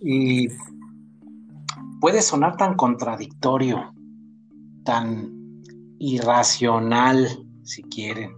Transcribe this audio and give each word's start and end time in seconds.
Y 0.00 0.48
puede 2.00 2.22
sonar 2.22 2.56
tan 2.56 2.76
contradictorio, 2.76 3.92
tan 4.84 5.62
irracional, 5.98 7.46
si 7.62 7.82
quieren, 7.82 8.30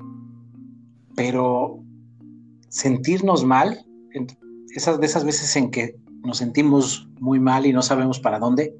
pero 1.14 1.82
sentirnos 2.68 3.44
mal, 3.44 3.84
esas 4.74 4.98
de 4.98 5.06
esas 5.06 5.24
veces 5.24 5.54
en 5.56 5.70
que 5.70 5.94
nos 6.24 6.38
sentimos 6.38 7.08
muy 7.20 7.38
mal 7.38 7.66
y 7.66 7.72
no 7.72 7.82
sabemos 7.82 8.18
para 8.18 8.38
dónde, 8.38 8.74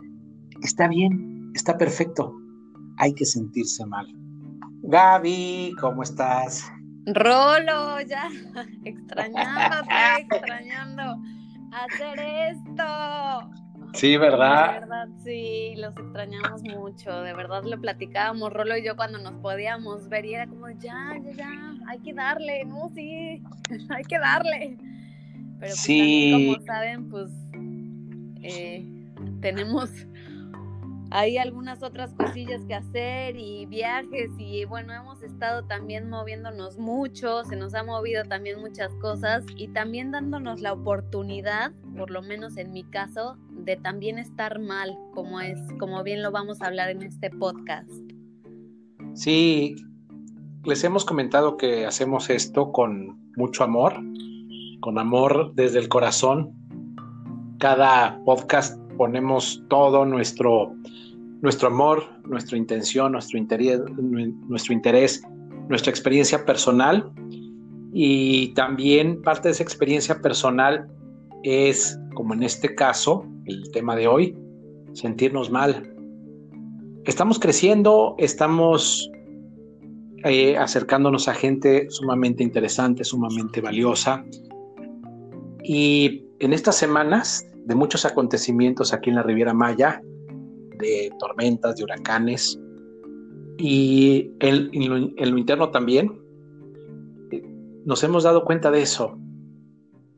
está 0.63 0.89
bien, 0.89 1.53
está 1.55 1.79
perfecto. 1.79 2.35
Hay 2.97 3.15
que 3.15 3.25
sentirse 3.25 3.87
mal. 3.87 4.07
Gaby, 4.91 5.77
¿cómo 5.81 6.03
estás? 6.03 6.69
Rolo, 7.07 8.01
ya 8.01 8.29
extrañándote, 8.85 9.95
extrañando 10.19 11.23
hacer 11.71 12.19
esto. 12.19 13.51
Sí, 13.95 14.17
¿verdad? 14.17 14.73
De 14.75 14.81
verdad, 14.81 15.09
sí, 15.23 15.75
los 15.77 15.97
extrañamos 15.97 16.63
mucho. 16.65 17.23
De 17.23 17.33
verdad 17.35 17.63
lo 17.63 17.81
platicábamos, 17.81 18.53
Rolo 18.53 18.77
y 18.77 18.85
yo, 18.85 18.97
cuando 18.97 19.19
nos 19.19 19.35
podíamos 19.35 20.09
ver 20.09 20.25
y 20.25 20.35
era 20.35 20.49
como, 20.49 20.69
ya, 20.71 21.17
ya, 21.23 21.33
ya, 21.37 21.75
hay 21.87 22.01
que 22.01 22.13
darle, 22.13 22.65
no, 22.65 22.89
sí, 22.93 23.41
hay 23.91 24.03
que 24.03 24.19
darle. 24.19 24.77
Pero 25.61 25.73
pues, 25.73 25.77
sí. 25.77 26.53
como 26.57 26.67
saben, 26.67 27.09
pues 27.09 27.31
eh, 28.43 28.85
tenemos 29.41 29.89
hay 31.11 31.39
algunas 31.39 31.83
otras 31.83 32.15
cosillas 32.15 32.63
que 32.67 32.75
hacer 32.75 33.37
y 33.37 33.67
viajes 33.67 34.31
y 34.39 34.65
bueno, 34.65 34.93
hemos 34.93 35.23
estado 35.23 35.65
también 35.65 36.09
moviéndonos 36.09 36.79
mucho, 36.79 37.45
se 37.45 37.57
nos 37.57 37.75
ha 37.75 37.83
movido 37.83 38.25
también 38.25 38.61
muchas 38.61 38.95
cosas 38.95 39.45
y 39.57 39.69
también 39.69 40.13
dándonos 40.13 40.61
la 40.61 40.73
oportunidad, 40.73 41.73
por 41.97 42.11
lo 42.11 42.23
menos 42.23 42.57
en 42.57 42.73
mi 42.73 42.85
caso, 42.85 43.37
de 43.51 43.77
también 43.77 44.19
estar 44.19 44.61
mal, 44.61 44.97
como 45.13 45.41
es, 45.41 45.59
como 45.79 46.03
bien 46.05 46.23
lo 46.23 46.31
vamos 46.31 46.63
a 46.63 46.67
hablar 46.67 46.91
en 46.91 47.03
este 47.03 47.31
podcast. 47.31 47.91
Sí, 49.15 49.75
les 50.65 50.85
hemos 50.85 51.05
comentado 51.05 51.57
que 51.57 51.87
hacemos 51.87 52.31
esto 52.31 52.71
con 52.71 53.19
mucho 53.37 53.65
amor, 53.65 53.95
con 54.81 54.99
amor 54.99 55.53
desde 55.55 55.81
el 55.81 55.89
corazón. 55.89 56.55
Cada 57.59 58.23
podcast 58.25 58.81
ponemos 59.01 59.65
todo 59.69 60.05
nuestro, 60.05 60.75
nuestro 61.41 61.69
amor, 61.69 62.05
nuestra 62.27 62.59
intención, 62.59 63.13
nuestro 63.13 63.39
interés, 63.39 63.81
nuestro 63.97 64.75
interés, 64.75 65.23
nuestra 65.71 65.91
experiencia 65.91 66.45
personal. 66.45 67.11
Y 67.95 68.49
también 68.49 69.23
parte 69.23 69.49
de 69.49 69.53
esa 69.53 69.63
experiencia 69.63 70.21
personal 70.21 70.87
es, 71.45 71.99
como 72.13 72.35
en 72.35 72.43
este 72.43 72.75
caso, 72.75 73.25
el 73.47 73.71
tema 73.71 73.97
de 73.97 74.07
hoy, 74.07 74.37
sentirnos 74.93 75.51
mal. 75.51 75.95
Estamos 77.07 77.39
creciendo, 77.39 78.17
estamos 78.19 79.11
eh, 80.25 80.59
acercándonos 80.59 81.27
a 81.27 81.33
gente 81.33 81.89
sumamente 81.89 82.43
interesante, 82.43 83.05
sumamente 83.05 83.63
valiosa. 83.63 84.27
Y 85.65 86.27
en 86.39 86.53
estas 86.53 86.77
semanas 86.77 87.50
de 87.65 87.75
muchos 87.75 88.05
acontecimientos 88.05 88.93
aquí 88.93 89.11
en 89.11 89.17
la 89.17 89.23
Riviera 89.23 89.55
Maya, 89.55 90.03
de 90.79 91.13
tormentas, 91.19 91.77
de 91.77 91.85
huracanes, 91.85 92.59
y 93.59 94.33
en, 94.41 94.71
lo, 94.89 95.39
interno 95.39 95.71
también, 95.71 96.19
nos 97.85 98.03
hemos 98.03 98.25
dado 98.25 98.45
cuenta 98.45 98.71
de 98.71 98.83
eso, 98.83 99.19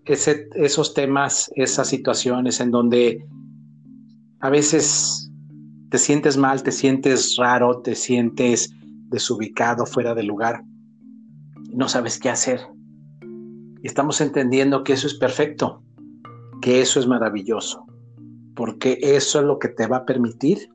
esos 0.04 0.94
temas, 0.94 1.50
esas 1.56 1.88
situaciones 1.88 2.60
en 2.60 2.70
donde 2.70 3.24
a 4.40 4.50
veces 4.50 5.30
te 5.90 5.98
sientes 5.98 6.36
mal, 6.36 6.62
te 6.62 6.72
sientes 6.72 7.36
raro, 7.36 7.80
te 7.83 7.94
sientes 7.94 8.70
desubicado, 9.08 9.86
fuera 9.86 10.14
de 10.14 10.22
lugar, 10.22 10.62
no 11.72 11.88
sabes 11.88 12.18
qué 12.18 12.30
hacer. 12.30 12.61
Y 13.83 13.86
estamos 13.86 14.20
entendiendo 14.20 14.84
que 14.84 14.92
eso 14.92 15.08
es 15.08 15.14
perfecto, 15.14 15.83
que 16.62 16.80
eso 16.80 17.00
es 17.00 17.06
maravilloso, 17.06 17.84
porque 18.55 18.98
eso 19.02 19.40
es 19.40 19.45
lo 19.45 19.58
que 19.58 19.68
te 19.68 19.86
va 19.86 19.98
a 19.98 20.05
permitir 20.06 20.70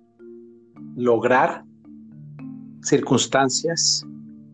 lograr 0.96 1.64
circunstancias, 2.84 4.06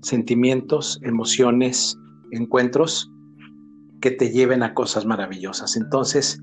sentimientos, 0.02 1.00
emociones, 1.04 1.98
encuentros 2.32 3.12
que 4.00 4.12
te 4.12 4.30
lleven 4.30 4.64
a 4.64 4.74
cosas 4.74 5.06
maravillosas. 5.06 5.76
Entonces, 5.76 6.40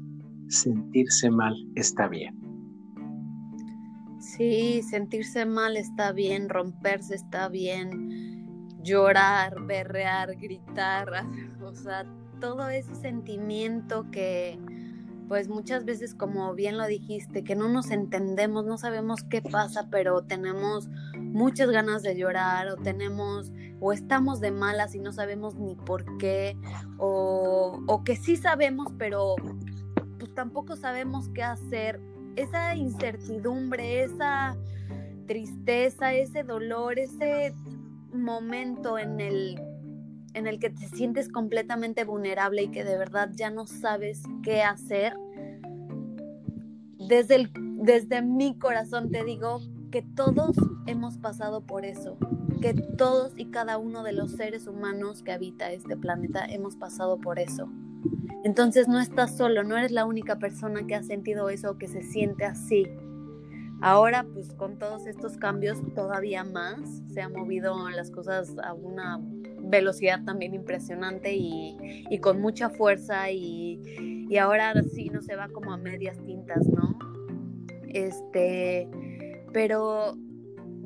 sentirse 0.49 1.31
mal 1.31 1.55
está 1.77 2.09
bien. 2.09 2.35
Sí, 4.19 4.83
sentirse 4.83 5.47
mal 5.47 5.77
está 5.77 6.13
bien, 6.13 6.49
romperse 6.49 7.15
está 7.15 7.49
bien, 7.49 8.69
llorar, 8.83 9.63
berrear, 9.67 10.37
gritar, 10.37 11.27
o 11.63 11.75
sea, 11.75 12.05
todo 12.41 12.69
ese 12.71 12.95
sentimiento 12.95 14.11
que, 14.11 14.59
pues 15.31 15.47
muchas 15.47 15.85
veces, 15.85 16.17
como 16.17 16.55
bien 16.57 16.77
lo 16.77 16.89
dijiste, 16.89 17.45
que 17.45 17.55
no 17.55 17.69
nos 17.69 17.93
entendemos, 17.93 18.67
no 18.67 18.77
sabemos 18.79 19.23
qué 19.23 19.41
pasa, 19.41 19.87
pero 19.89 20.23
tenemos 20.23 20.89
muchas 21.17 21.71
ganas 21.71 22.03
de 22.03 22.17
llorar 22.17 22.67
o 22.67 22.75
tenemos 22.75 23.53
o 23.79 23.93
estamos 23.93 24.41
de 24.41 24.51
malas 24.51 24.97
y 24.97 24.99
no 24.99 25.13
sabemos 25.13 25.55
ni 25.55 25.77
por 25.77 26.19
qué 26.19 26.57
o, 26.99 27.81
o 27.87 28.03
que 28.03 28.17
sí 28.17 28.37
sabemos, 28.37 28.89
pero 28.99 29.37
pues 30.19 30.35
tampoco 30.35 30.75
sabemos 30.75 31.29
qué 31.29 31.45
hacer. 31.45 32.01
Esa 32.35 32.75
incertidumbre, 32.75 34.03
esa 34.03 34.57
tristeza, 35.29 36.13
ese 36.13 36.43
dolor, 36.43 36.99
ese 36.99 37.55
momento 38.13 38.99
en 38.99 39.21
el 39.21 39.70
en 40.35 40.47
el 40.47 40.59
que 40.59 40.71
te 40.71 40.89
sientes 40.89 41.29
completamente 41.29 42.05
vulnerable 42.05 42.63
y 42.63 42.69
que 42.69 42.85
de 42.85 42.97
verdad 42.97 43.31
ya 43.35 43.51
no 43.51 43.67
sabes 43.67 44.23
qué 44.43 44.63
hacer, 44.63 45.17
desde, 46.99 47.35
el, 47.35 47.51
desde 47.83 48.23
mi 48.23 48.57
corazón 48.59 49.11
te 49.11 49.25
digo 49.25 49.61
que 49.91 50.03
todos 50.03 50.57
hemos 50.87 51.19
pasado 51.19 51.67
por 51.67 51.85
eso, 51.85 52.17
que 52.61 52.75
todos 52.75 53.33
y 53.37 53.47
cada 53.47 53.79
uno 53.79 54.05
de 54.05 54.13
los 54.13 54.33
seres 54.33 54.67
humanos 54.67 55.23
que 55.23 55.33
habita 55.33 55.73
este 55.73 55.97
planeta 55.97 56.45
hemos 56.45 56.77
pasado 56.77 57.19
por 57.19 57.39
eso. 57.39 57.69
Entonces 58.45 58.89
no 58.89 59.01
estás 59.01 59.37
solo, 59.37 59.65
no 59.65 59.77
eres 59.77 59.91
la 59.91 60.07
única 60.07 60.39
persona 60.39 60.87
que 60.87 60.95
ha 60.95 61.03
sentido 61.03 61.51
eso 61.51 61.73
o 61.73 61.79
que 61.79 61.89
se 61.89 62.03
siente 62.03 62.45
así. 62.45 62.87
Ahora, 63.83 64.27
pues 64.33 64.53
con 64.53 64.79
todos 64.79 65.07
estos 65.07 65.37
cambios 65.37 65.79
todavía 65.95 66.45
más, 66.45 67.03
se 67.13 67.23
han 67.23 67.33
movido 67.33 67.89
las 67.91 68.11
cosas 68.11 68.57
a 68.63 68.75
una 68.75 69.21
velocidad 69.63 70.25
también 70.25 70.55
impresionante 70.55 71.35
y, 71.35 72.19
con 72.21 72.41
mucha 72.41 72.71
fuerza 72.71 73.31
y, 73.31 73.81
y, 74.29 74.37
ahora 74.39 74.75
sí 74.83 75.09
no 75.11 75.23
se 75.23 75.37
va 75.37 75.49
como 75.49 75.73
a 75.73 75.77
medias 75.77 76.19
tintas, 76.25 76.67
¿no? 76.67 76.99
Este, 77.89 78.89
pero 79.53 80.17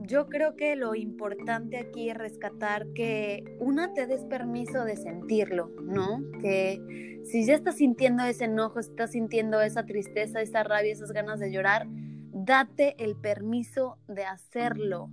yo 0.07 0.27
creo 0.27 0.55
que 0.57 0.77
lo 0.77 0.95
importante 0.95 1.79
aquí 1.79 2.11
es 2.11 2.17
rescatar 2.17 2.87
que 2.95 3.57
una 3.59 3.95
te 3.95 4.07
des 4.07 4.25
permiso 4.25 4.85
de 4.85 4.97
sentirlo, 4.97 5.71
¿no? 5.83 6.23
Que 6.41 7.21
si 7.25 7.45
ya 7.47 7.55
estás 7.55 7.77
sintiendo 7.77 8.23
ese 8.25 8.45
enojo, 8.45 8.81
estás 8.81 9.13
sintiendo 9.13 9.61
esa 9.63 9.85
tristeza, 9.87 10.43
esa 10.43 10.63
rabia, 10.63 10.93
esas 10.93 11.13
ganas 11.13 11.41
de 11.41 11.51
llorar, 11.51 11.87
date 12.33 12.95
el 12.99 13.17
permiso 13.17 13.99
de 14.09 14.25
hacerlo. 14.25 15.09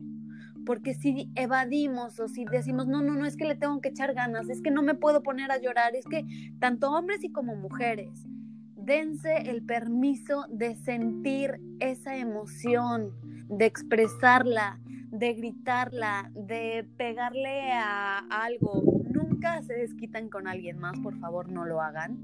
Porque 0.65 0.93
si 0.93 1.31
evadimos 1.35 2.19
o 2.19 2.27
si 2.27 2.45
decimos, 2.45 2.87
no, 2.87 3.01
no, 3.01 3.15
no, 3.15 3.25
es 3.25 3.35
que 3.35 3.45
le 3.45 3.55
tengo 3.55 3.81
que 3.81 3.89
echar 3.89 4.13
ganas, 4.13 4.49
es 4.49 4.61
que 4.61 4.71
no 4.71 4.83
me 4.83 4.95
puedo 4.95 5.23
poner 5.23 5.51
a 5.51 5.59
llorar, 5.59 5.95
es 5.95 6.05
que 6.05 6.25
tanto 6.59 6.91
hombres 6.91 7.23
y 7.23 7.31
como 7.31 7.55
mujeres, 7.55 8.27
dense 8.75 9.49
el 9.49 9.63
permiso 9.63 10.45
de 10.49 10.75
sentir 10.75 11.59
esa 11.79 12.15
emoción, 12.17 13.11
de 13.47 13.65
expresarla, 13.65 14.79
de 15.11 15.33
gritarla, 15.33 16.31
de 16.33 16.87
pegarle 16.97 17.71
a 17.71 18.19
algo. 18.29 18.83
Nunca 19.09 19.61
se 19.61 19.73
desquitan 19.73 20.29
con 20.29 20.47
alguien 20.47 20.79
más, 20.79 20.97
por 20.99 21.17
favor, 21.19 21.51
no 21.51 21.65
lo 21.65 21.81
hagan. 21.81 22.17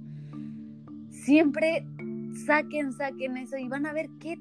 Siempre 1.10 1.86
saquen, 2.45 2.94
saquen 2.94 3.38
eso 3.38 3.57
y 3.57 3.68
van 3.68 3.86
a 3.86 3.94
ver 3.94 4.10
qué 4.19 4.40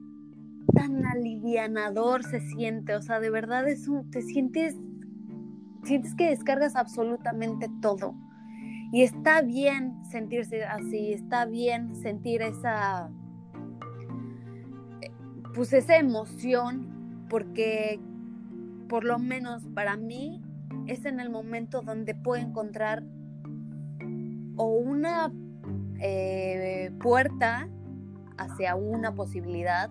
tan 0.76 1.06
alivianador 1.06 2.22
se 2.22 2.40
siente, 2.40 2.94
o 2.94 3.02
sea, 3.02 3.18
de 3.18 3.30
verdad 3.30 3.66
es 3.66 3.88
un, 3.88 4.10
te 4.10 4.20
sientes, 4.20 4.76
sientes 5.84 6.14
que 6.14 6.28
descargas 6.28 6.76
absolutamente 6.76 7.68
todo. 7.80 8.14
Y 8.92 9.02
está 9.02 9.42
bien 9.42 10.04
sentirse 10.04 10.64
así, 10.64 11.12
está 11.12 11.46
bien 11.46 11.96
sentir 11.96 12.42
esa, 12.42 13.10
pues 15.54 15.72
esa 15.72 15.96
emoción, 15.96 17.26
porque 17.28 17.98
por 18.88 19.02
lo 19.02 19.18
menos 19.18 19.66
para 19.74 19.96
mí 19.96 20.42
es 20.86 21.04
en 21.06 21.18
el 21.18 21.30
momento 21.30 21.82
donde 21.82 22.14
puedo 22.14 22.40
encontrar 22.40 23.02
o 24.56 24.66
una 24.76 25.32
eh, 26.00 26.92
puerta 27.00 27.68
hacia 28.36 28.76
una 28.76 29.14
posibilidad 29.14 29.90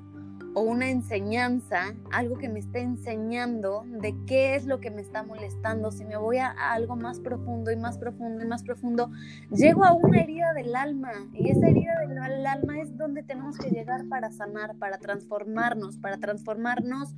o 0.56 0.62
una 0.62 0.90
enseñanza, 0.90 1.94
algo 2.12 2.38
que 2.38 2.48
me 2.48 2.60
esté 2.60 2.80
enseñando 2.80 3.84
de 3.86 4.16
qué 4.26 4.56
es 4.56 4.66
lo 4.66 4.80
que 4.80 4.90
me 4.90 5.02
está 5.02 5.22
molestando, 5.22 5.92
si 5.92 6.06
me 6.06 6.16
voy 6.16 6.38
a, 6.38 6.50
algo 6.72 6.96
más 6.96 7.20
profundo 7.20 7.72
y 7.72 7.76
más 7.76 7.98
profundo 7.98 8.42
y 8.44 8.48
más 8.48 8.64
profundo, 8.64 9.12
llego 9.52 9.84
a 9.84 9.92
una 9.92 10.22
herida 10.22 10.54
del 10.54 10.74
alma 10.76 11.12
y 11.34 11.50
esa 11.50 11.68
herida 11.68 11.92
del 12.08 12.48
alma 12.48 12.80
es 12.80 12.98
donde 12.98 13.22
tenemos 13.22 13.58
que 13.58 13.70
llegar 13.70 14.08
para 14.08 14.32
sanar, 14.32 14.76
para 14.78 14.98
transformarnos, 14.98 15.98
para 15.98 16.18
transformarnos 16.18 17.14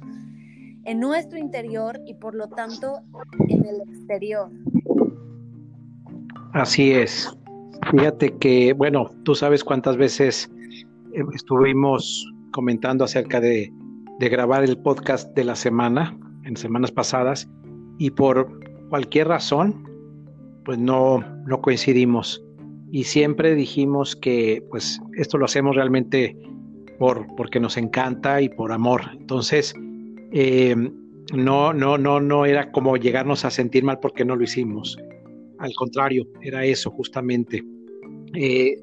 en 0.86 1.00
nuestro 1.00 1.38
interior 1.38 2.01
y 2.07 2.16
por 2.16 2.33
lo 2.33 2.50
tanto 2.50 3.01
en 3.50 3.66
el 3.66 3.81
exterior. 3.81 4.50
Así 6.54 6.92
es. 6.92 7.31
Fíjate 7.92 8.36
que, 8.38 8.74
bueno, 8.74 9.12
tú 9.24 9.36
sabes 9.36 9.63
cuántas 9.63 9.95
veces 9.95 10.50
eh, 11.13 11.22
estuvimos 11.36 12.33
comentando 12.57 13.04
acerca 13.04 13.39
de, 13.39 13.71
grabar 14.18 14.63
el 14.63 14.80
podcast 14.80 15.31
de 15.36 15.44
la 15.44 15.56
semana, 15.56 16.18
en 16.44 16.57
semanas 16.57 16.92
pasadas, 16.92 17.48
y 18.00 18.09
por 18.09 18.50
cualquier 18.89 19.27
razón, 19.27 19.88
pues 20.65 20.80
no, 20.80 21.19
no 21.45 21.62
coincidimos. 21.62 22.44
Y 22.92 23.04
siempre 23.04 23.54
dijimos 23.54 24.15
que 24.15 24.63
pues 24.71 25.00
esto 25.18 25.38
lo 25.38 25.45
hacemos 25.45 25.75
realmente 25.75 26.36
por, 26.98 27.27
porque 27.36 27.59
nos 27.59 27.77
encanta 27.77 28.42
y 28.42 28.50
por 28.50 28.71
amor. 28.71 29.01
Entonces, 29.13 29.75
eh, 30.31 30.75
no, 31.36 31.74
no, 31.74 32.00
no, 32.00 32.19
no 32.19 32.45
era 32.48 32.71
como 32.71 32.98
llegarnos 32.98 33.45
a 33.45 33.51
sentir 33.51 33.83
mal 33.83 34.00
porque 34.00 34.25
no 34.25 34.36
lo 34.36 34.44
hicimos. 34.44 34.98
Al 35.59 35.75
contrario, 35.75 36.25
era 36.42 36.65
eso 36.65 36.89
justamente. 36.89 37.63
Eh, 38.33 38.77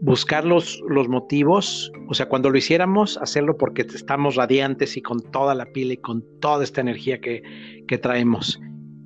buscar 0.00 0.44
los, 0.44 0.82
los, 0.88 1.08
motivos, 1.08 1.92
o 2.08 2.14
sea, 2.14 2.28
cuando 2.28 2.50
lo 2.50 2.56
hiciéramos, 2.56 3.18
hacerlo 3.18 3.56
porque 3.56 3.82
estamos 3.82 4.36
radiantes 4.36 4.96
y 4.96 5.02
con 5.02 5.20
toda 5.30 5.54
la 5.54 5.66
pila 5.66 5.92
y 5.92 5.98
con 5.98 6.24
toda 6.40 6.64
esta 6.64 6.80
energía 6.80 7.20
que, 7.20 7.42
que 7.86 7.98
traemos. 7.98 8.58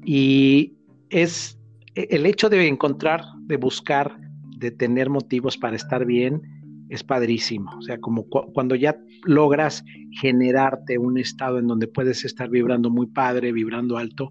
Y 0.05 0.75
es 1.11 1.58
el 1.94 2.26
hecho 2.26 2.49
de 2.49 2.67
encontrar, 2.69 3.25
de 3.46 3.56
buscar, 3.56 4.17
de 4.56 4.70
tener 4.70 5.11
motivos 5.11 5.56
para 5.56 5.76
estar 5.76 6.05
bien, 6.05 6.43
es 6.88 7.02
padrísimo. 7.02 7.70
O 7.76 7.82
sea, 7.82 7.99
como 7.99 8.26
cuando 8.29 8.75
ya 8.75 8.97
logras 9.25 9.85
generarte 10.20 10.99
un 10.99 11.19
estado 11.19 11.58
en 11.58 11.67
donde 11.67 11.88
puedes 11.88 12.25
estar 12.25 12.49
vibrando 12.50 12.90
muy 12.90 13.06
padre, 13.06 13.52
vibrando 13.52 13.97
alto, 13.97 14.31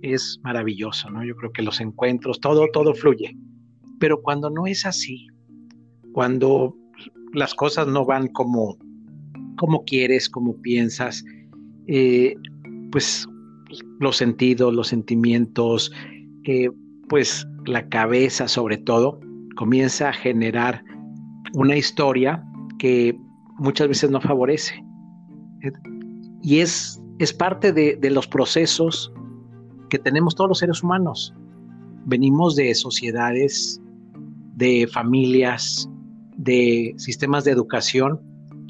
es 0.00 0.40
maravilloso, 0.42 1.10
¿no? 1.10 1.24
Yo 1.24 1.36
creo 1.36 1.52
que 1.52 1.62
los 1.62 1.80
encuentros, 1.80 2.40
todo, 2.40 2.66
todo 2.72 2.94
fluye. 2.94 3.36
Pero 4.00 4.20
cuando 4.20 4.50
no 4.50 4.66
es 4.66 4.84
así, 4.84 5.28
cuando 6.12 6.76
las 7.32 7.54
cosas 7.54 7.86
no 7.86 8.04
van 8.04 8.28
como, 8.28 8.76
como 9.58 9.84
quieres, 9.84 10.28
como 10.28 10.54
piensas, 10.62 11.24
eh, 11.86 12.34
pues 12.90 13.26
los 14.00 14.16
sentidos, 14.16 14.74
los 14.74 14.88
sentimientos, 14.88 15.92
eh, 16.44 16.70
pues 17.08 17.46
la 17.66 17.88
cabeza 17.88 18.48
sobre 18.48 18.76
todo, 18.78 19.20
comienza 19.56 20.10
a 20.10 20.12
generar 20.12 20.84
una 21.54 21.76
historia 21.76 22.44
que 22.78 23.16
muchas 23.58 23.88
veces 23.88 24.10
no 24.10 24.20
favorece. 24.20 24.84
Y 26.42 26.58
es, 26.58 27.00
es 27.18 27.32
parte 27.32 27.72
de, 27.72 27.96
de 27.96 28.10
los 28.10 28.26
procesos 28.26 29.12
que 29.90 29.98
tenemos 29.98 30.34
todos 30.34 30.48
los 30.48 30.58
seres 30.58 30.82
humanos. 30.82 31.34
Venimos 32.06 32.56
de 32.56 32.74
sociedades, 32.74 33.80
de 34.56 34.88
familias, 34.92 35.88
de 36.42 36.94
sistemas 36.96 37.44
de 37.44 37.52
educación 37.52 38.20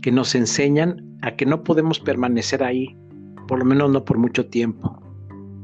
que 0.02 0.12
nos 0.12 0.34
enseñan 0.34 1.16
a 1.22 1.36
que 1.36 1.46
no 1.46 1.62
podemos 1.64 1.98
permanecer 1.98 2.62
ahí, 2.62 2.94
por 3.48 3.58
lo 3.58 3.64
menos 3.64 3.90
no 3.90 4.04
por 4.04 4.18
mucho 4.18 4.46
tiempo, 4.46 5.00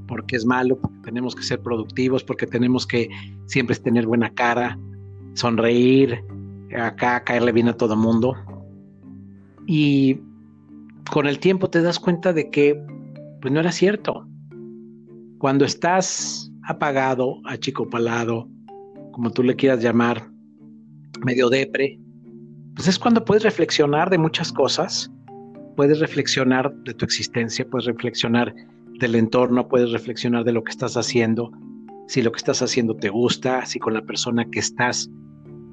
porque 0.07 0.37
es 0.37 0.47
malo, 0.47 0.81
porque 0.81 0.99
tenemos 1.05 1.35
que 1.35 1.43
ser 1.43 1.61
productivos, 1.61 2.25
porque 2.25 2.47
tenemos 2.47 2.87
que 2.87 3.11
siempre 3.47 3.77
tener 3.77 4.07
buena 4.07 4.33
cara, 4.33 4.79
sonreír, 5.35 6.25
acá 6.79 7.23
caerle 7.25 7.53
bien 7.53 7.69
a 7.69 7.75
todo 7.75 7.95
mundo. 7.95 8.35
Y 9.67 10.19
con 11.11 11.27
el 11.27 11.39
tiempo 11.39 11.69
te 11.69 11.83
das 11.83 11.99
cuenta 11.99 12.33
de 12.33 12.49
que 12.51 12.83
pues 13.43 13.53
no 13.53 13.61
era 13.61 13.71
cierto. 13.71 14.27
Cuando 15.39 15.67
estás 15.67 16.51
apagado, 16.63 17.41
achicopalado, 17.45 18.49
como 19.13 19.31
tú 19.31 19.43
le 19.43 19.57
quieras 19.57 19.83
llamar, 19.83 20.31
medio 21.25 21.49
depre, 21.49 21.99
pues 22.75 22.89
es 22.89 22.99
cuando 22.99 23.25
puedes 23.25 23.43
reflexionar 23.43 24.11
de 24.11 24.19
muchas 24.19 24.53
cosas, 24.53 25.11
puedes 25.77 26.01
reflexionar 26.01 26.73
de 26.85 26.95
tu 26.95 27.05
existencia, 27.05 27.67
puedes 27.69 27.87
reflexionar 27.87 28.55
del 28.99 29.15
entorno, 29.15 29.69
puedes 29.69 29.93
reflexionar 29.93 30.45
de 30.45 30.53
lo 30.53 30.63
que 30.63 30.71
estás 30.71 30.97
haciendo, 30.97 31.51
si 32.07 32.23
lo 32.23 32.33
que 32.33 32.39
estás 32.39 32.63
haciendo 32.63 32.95
te 32.95 33.09
gusta, 33.09 33.65
si 33.67 33.79
con 33.79 33.95
la 33.95 34.03
persona 34.03 34.45
que 34.51 34.61
estás 34.61 35.11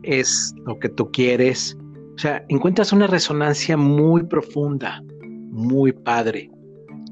es 0.04 0.54
lo 0.66 0.80
que 0.80 0.90
tú 0.90 1.12
quieres. 1.12 1.78
O 2.16 2.18
sea, 2.18 2.46
encuentras 2.50 2.94
una 2.94 3.08
resonancia 3.08 3.78
muy 3.78 4.24
profunda, 4.24 5.04
muy 5.52 5.92
padre. 5.92 6.50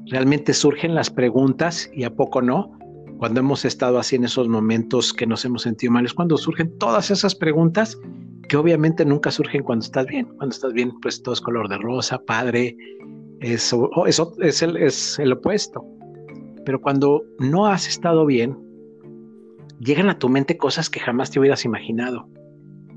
Realmente 0.06 0.52
surgen 0.54 0.94
las 0.94 1.10
preguntas 1.10 1.90
y 1.92 2.04
a 2.04 2.14
poco 2.14 2.42
no. 2.42 2.78
Cuando 3.18 3.40
hemos 3.40 3.64
estado 3.64 3.98
así 3.98 4.16
en 4.16 4.24
esos 4.24 4.48
momentos 4.48 5.12
que 5.12 5.26
nos 5.26 5.44
hemos 5.44 5.62
sentido 5.62 5.92
mal, 5.92 6.04
es 6.04 6.14
cuando 6.14 6.36
surgen 6.36 6.76
todas 6.78 7.10
esas 7.10 7.34
preguntas 7.34 7.98
que 8.48 8.56
obviamente 8.56 9.04
nunca 9.04 9.30
surgen 9.30 9.62
cuando 9.62 9.84
estás 9.84 10.06
bien. 10.06 10.26
Cuando 10.36 10.54
estás 10.54 10.72
bien, 10.72 10.92
pues 11.00 11.22
todo 11.22 11.32
es 11.32 11.40
color 11.40 11.68
de 11.68 11.78
rosa, 11.78 12.18
padre, 12.18 12.76
eso, 13.40 13.90
es, 14.06 14.62
el, 14.62 14.76
es 14.76 15.18
el 15.18 15.32
opuesto. 15.32 15.84
Pero 16.64 16.80
cuando 16.80 17.22
no 17.38 17.66
has 17.66 17.88
estado 17.88 18.26
bien, 18.26 18.58
llegan 19.78 20.08
a 20.08 20.18
tu 20.18 20.28
mente 20.28 20.56
cosas 20.56 20.90
que 20.90 21.00
jamás 21.00 21.30
te 21.30 21.38
hubieras 21.38 21.64
imaginado. 21.64 22.28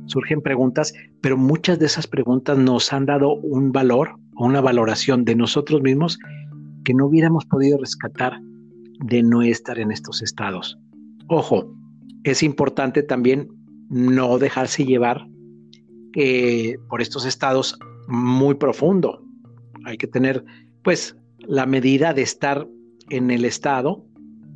Surgen 0.06 0.42
preguntas, 0.42 0.94
pero 1.22 1.38
muchas 1.38 1.80
de 1.80 1.86
esas 1.86 2.08
preguntas 2.08 2.58
nos 2.58 2.94
han 2.94 3.06
dado 3.06 3.34
un 3.36 3.72
valor 3.72 4.16
o 4.36 4.46
una 4.46 4.62
valoración 4.62 5.26
de 5.26 5.36
nosotros 5.36 5.82
mismos 5.82 6.18
que 6.86 6.94
no 6.94 7.08
hubiéramos 7.08 7.46
podido 7.46 7.78
rescatar 7.78 8.40
de 9.00 9.24
no 9.24 9.42
estar 9.42 9.80
en 9.80 9.92
estos 9.92 10.22
estados. 10.22 10.80
Ojo, 11.28 11.74
es 12.24 12.44
importante 12.44 13.04
también 13.04 13.50
no 13.90 14.38
dejarse 14.38 14.86
llevar 14.86 15.28
eh, 16.16 16.78
por 16.90 17.02
estos 17.02 17.26
estados 17.26 17.78
muy 18.08 18.56
profundo. 18.56 19.24
Hay 19.86 19.98
que 19.98 20.08
tener, 20.08 20.44
pues, 20.84 21.16
la 21.40 21.66
medida 21.66 22.14
de 22.14 22.22
estar 22.22 22.68
en 23.10 23.32
el 23.32 23.46
estado 23.46 24.06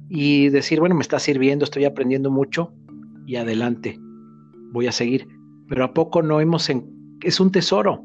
y 0.09 0.49
decir, 0.49 0.79
bueno, 0.79 0.95
me 0.95 1.01
está 1.01 1.19
sirviendo, 1.19 1.63
estoy 1.63 1.85
aprendiendo 1.85 2.31
mucho 2.31 2.73
y 3.25 3.37
adelante, 3.37 3.97
voy 4.71 4.87
a 4.87 4.91
seguir. 4.91 5.27
Pero 5.69 5.85
a 5.85 5.93
poco 5.93 6.21
no 6.21 6.41
hemos, 6.41 6.69
es 7.23 7.39
un 7.39 7.51
tesoro 7.51 8.03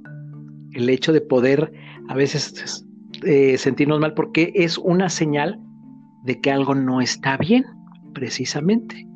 el 0.72 0.88
hecho 0.88 1.12
de 1.12 1.20
poder 1.20 1.72
a 2.08 2.14
veces 2.14 2.84
eh, 3.24 3.56
sentirnos 3.58 3.98
mal 3.98 4.14
porque 4.14 4.52
es 4.54 4.78
una 4.78 5.08
señal 5.08 5.58
de 6.26 6.40
que 6.40 6.50
algo 6.50 6.74
no 6.74 7.00
está 7.00 7.36
bien, 7.36 7.64
precisamente. 8.12 9.06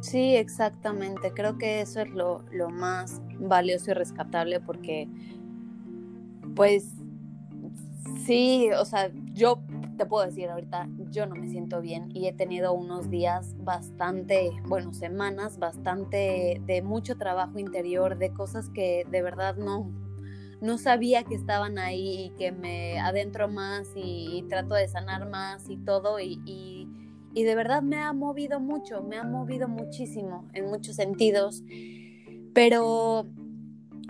Sí, 0.00 0.36
exactamente. 0.36 1.32
Creo 1.32 1.56
que 1.58 1.80
eso 1.80 2.00
es 2.00 2.10
lo, 2.10 2.44
más 2.70 3.20
valioso 3.38 3.90
y 3.90 3.94
rescatable 3.94 4.60
porque, 4.60 5.08
pues, 6.54 6.94
sí, 8.26 8.68
o 8.78 8.84
sea, 8.84 9.10
yo 9.32 9.62
te 9.96 10.04
puedo 10.04 10.26
decir 10.26 10.50
ahorita, 10.50 10.88
yo 11.10 11.26
no 11.26 11.34
me 11.34 11.48
siento 11.48 11.80
bien 11.80 12.10
y 12.14 12.26
he 12.26 12.32
tenido 12.32 12.74
unos 12.74 13.10
días 13.10 13.54
bastante, 13.58 14.50
bueno, 14.66 14.92
semanas 14.92 15.58
bastante 15.58 16.60
de 16.64 16.82
mucho 16.82 17.16
trabajo 17.16 17.58
interior, 17.58 18.18
de 18.18 18.32
cosas 18.32 18.68
que 18.70 19.06
de 19.10 19.22
verdad 19.22 19.56
no, 19.56 19.90
no 20.60 20.78
sabía 20.78 21.24
que 21.24 21.34
estaban 21.34 21.78
ahí 21.78 22.26
y 22.26 22.30
que 22.30 22.52
me 22.52 22.98
adentro 23.00 23.48
más 23.48 23.88
y, 23.94 24.44
trato 24.48 24.74
de 24.74 24.88
sanar 24.88 25.28
más 25.28 25.68
y 25.68 25.76
todo 25.76 26.20
y, 26.20 26.40
y, 26.44 27.44
de 27.44 27.54
verdad 27.54 27.82
me 27.82 27.96
ha 27.96 28.12
movido 28.12 28.60
mucho, 28.60 29.02
me 29.02 29.16
ha 29.16 29.24
movido 29.24 29.68
muchísimo 29.68 30.48
en 30.52 30.66
muchos 30.66 30.96
sentidos, 30.96 31.62
pero 32.52 33.26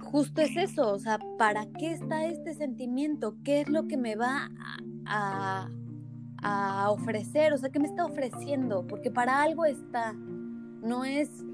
justo 0.03 0.41
es 0.41 0.57
eso, 0.57 0.93
o 0.93 0.99
sea, 0.99 1.19
¿para 1.39 1.67
qué 1.79 1.93
está 1.93 2.27
este 2.27 2.55
sentimiento? 2.55 3.37
¿Qué 3.45 3.61
es 3.61 3.69
lo 3.69 3.87
que 3.87 3.97
me 3.97 4.17
va 4.17 4.51
a, 5.07 5.69
a 6.43 6.91
ofrecer? 6.91 7.53
O 7.53 7.59
sea, 7.59 7.71
¿qué 7.71 7.79
me 7.79 7.87
está 7.87 8.07
ofreciendo? 8.07 8.87
Porque 8.87 9.11
para 9.11 9.43
algo 9.43 9.67
está, 9.67 10.15
no 10.15 11.05
es 11.05 11.45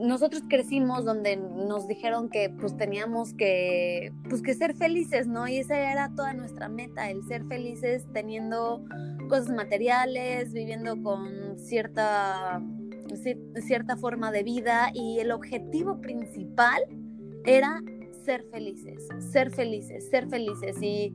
nosotros 0.00 0.42
crecimos 0.48 1.04
donde 1.04 1.36
nos 1.36 1.88
dijeron 1.88 2.28
que 2.28 2.50
pues 2.50 2.76
teníamos 2.76 3.34
que 3.34 4.12
pues 4.28 4.42
que 4.42 4.54
ser 4.54 4.74
felices, 4.74 5.26
¿no? 5.26 5.48
Y 5.48 5.58
esa 5.58 5.78
era 5.78 6.10
toda 6.14 6.34
nuestra 6.34 6.68
meta, 6.68 7.10
el 7.10 7.24
ser 7.24 7.44
felices 7.46 8.04
teniendo 8.12 8.84
cosas 9.28 9.50
materiales, 9.50 10.52
viviendo 10.52 11.02
con 11.02 11.58
cierta, 11.58 12.62
cierta 13.66 13.96
forma 13.96 14.30
de 14.30 14.42
vida 14.42 14.90
y 14.94 15.18
el 15.20 15.30
objetivo 15.30 16.00
principal 16.00 16.82
era 17.44 17.82
ser 18.24 18.44
felices, 18.50 19.08
ser 19.32 19.50
felices, 19.50 20.08
ser 20.10 20.28
felices 20.28 20.76
y, 20.82 21.12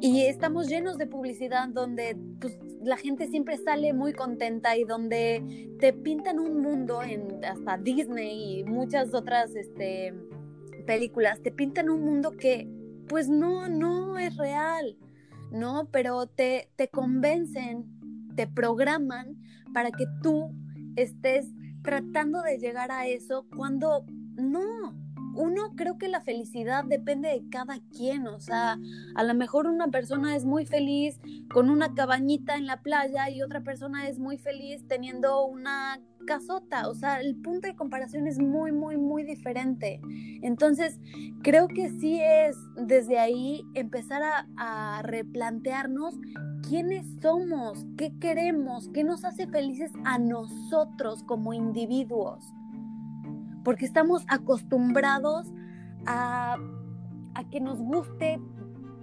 y 0.00 0.22
estamos 0.22 0.68
llenos 0.68 0.98
de 0.98 1.06
publicidad 1.06 1.68
donde 1.68 2.16
pues, 2.40 2.58
la 2.82 2.96
gente 2.96 3.28
siempre 3.28 3.56
sale 3.56 3.92
muy 3.92 4.12
contenta 4.12 4.76
y 4.76 4.84
donde 4.84 5.74
te 5.80 5.92
pintan 5.92 6.38
un 6.38 6.60
mundo 6.60 7.02
en 7.02 7.44
hasta 7.44 7.78
Disney 7.78 8.60
y 8.60 8.64
muchas 8.64 9.14
otras 9.14 9.54
este, 9.54 10.14
películas, 10.86 11.40
te 11.42 11.50
pintan 11.50 11.90
un 11.90 12.02
mundo 12.04 12.32
que 12.32 12.68
pues 13.08 13.28
no, 13.28 13.68
no 13.68 14.18
es 14.18 14.36
real, 14.36 14.96
¿no? 15.50 15.88
Pero 15.92 16.26
te, 16.26 16.70
te 16.76 16.88
convencen, 16.88 17.86
te 18.34 18.46
programan 18.46 19.36
para 19.72 19.90
que 19.90 20.06
tú 20.22 20.50
estés 20.96 21.46
tratando 21.82 22.42
de 22.42 22.58
llegar 22.58 22.90
a 22.90 23.06
eso 23.06 23.46
cuando 23.56 24.04
no, 24.34 24.94
uno 25.36 25.72
creo 25.76 25.98
que 25.98 26.08
la 26.08 26.20
felicidad 26.20 26.84
depende 26.84 27.28
de 27.28 27.48
cada 27.50 27.78
quien, 27.94 28.26
o 28.26 28.40
sea, 28.40 28.78
a 29.14 29.24
lo 29.24 29.34
mejor 29.34 29.66
una 29.66 29.88
persona 29.88 30.36
es 30.36 30.44
muy 30.44 30.66
feliz 30.66 31.20
con 31.52 31.70
una 31.70 31.94
cabañita 31.94 32.56
en 32.56 32.66
la 32.66 32.82
playa 32.82 33.30
y 33.30 33.42
otra 33.42 33.62
persona 33.62 34.08
es 34.08 34.18
muy 34.18 34.38
feliz 34.38 34.86
teniendo 34.88 35.44
una 35.46 36.00
casota, 36.26 36.88
o 36.88 36.94
sea, 36.94 37.20
el 37.20 37.36
punto 37.36 37.68
de 37.68 37.76
comparación 37.76 38.26
es 38.26 38.38
muy, 38.38 38.72
muy, 38.72 38.96
muy 38.96 39.22
diferente. 39.22 40.00
Entonces, 40.42 40.98
creo 41.42 41.68
que 41.68 41.88
sí 41.88 42.20
es 42.20 42.56
desde 42.76 43.18
ahí 43.18 43.62
empezar 43.74 44.22
a, 44.22 44.46
a 44.56 45.02
replantearnos 45.02 46.18
quiénes 46.68 47.06
somos, 47.22 47.86
qué 47.96 48.12
queremos, 48.18 48.88
qué 48.92 49.04
nos 49.04 49.24
hace 49.24 49.46
felices 49.46 49.92
a 50.04 50.18
nosotros 50.18 51.22
como 51.22 51.52
individuos 51.52 52.55
porque 53.66 53.84
estamos 53.84 54.22
acostumbrados 54.28 55.44
a, 56.06 56.56
que 57.50 57.60
nos 57.60 57.80
guste 57.80 58.40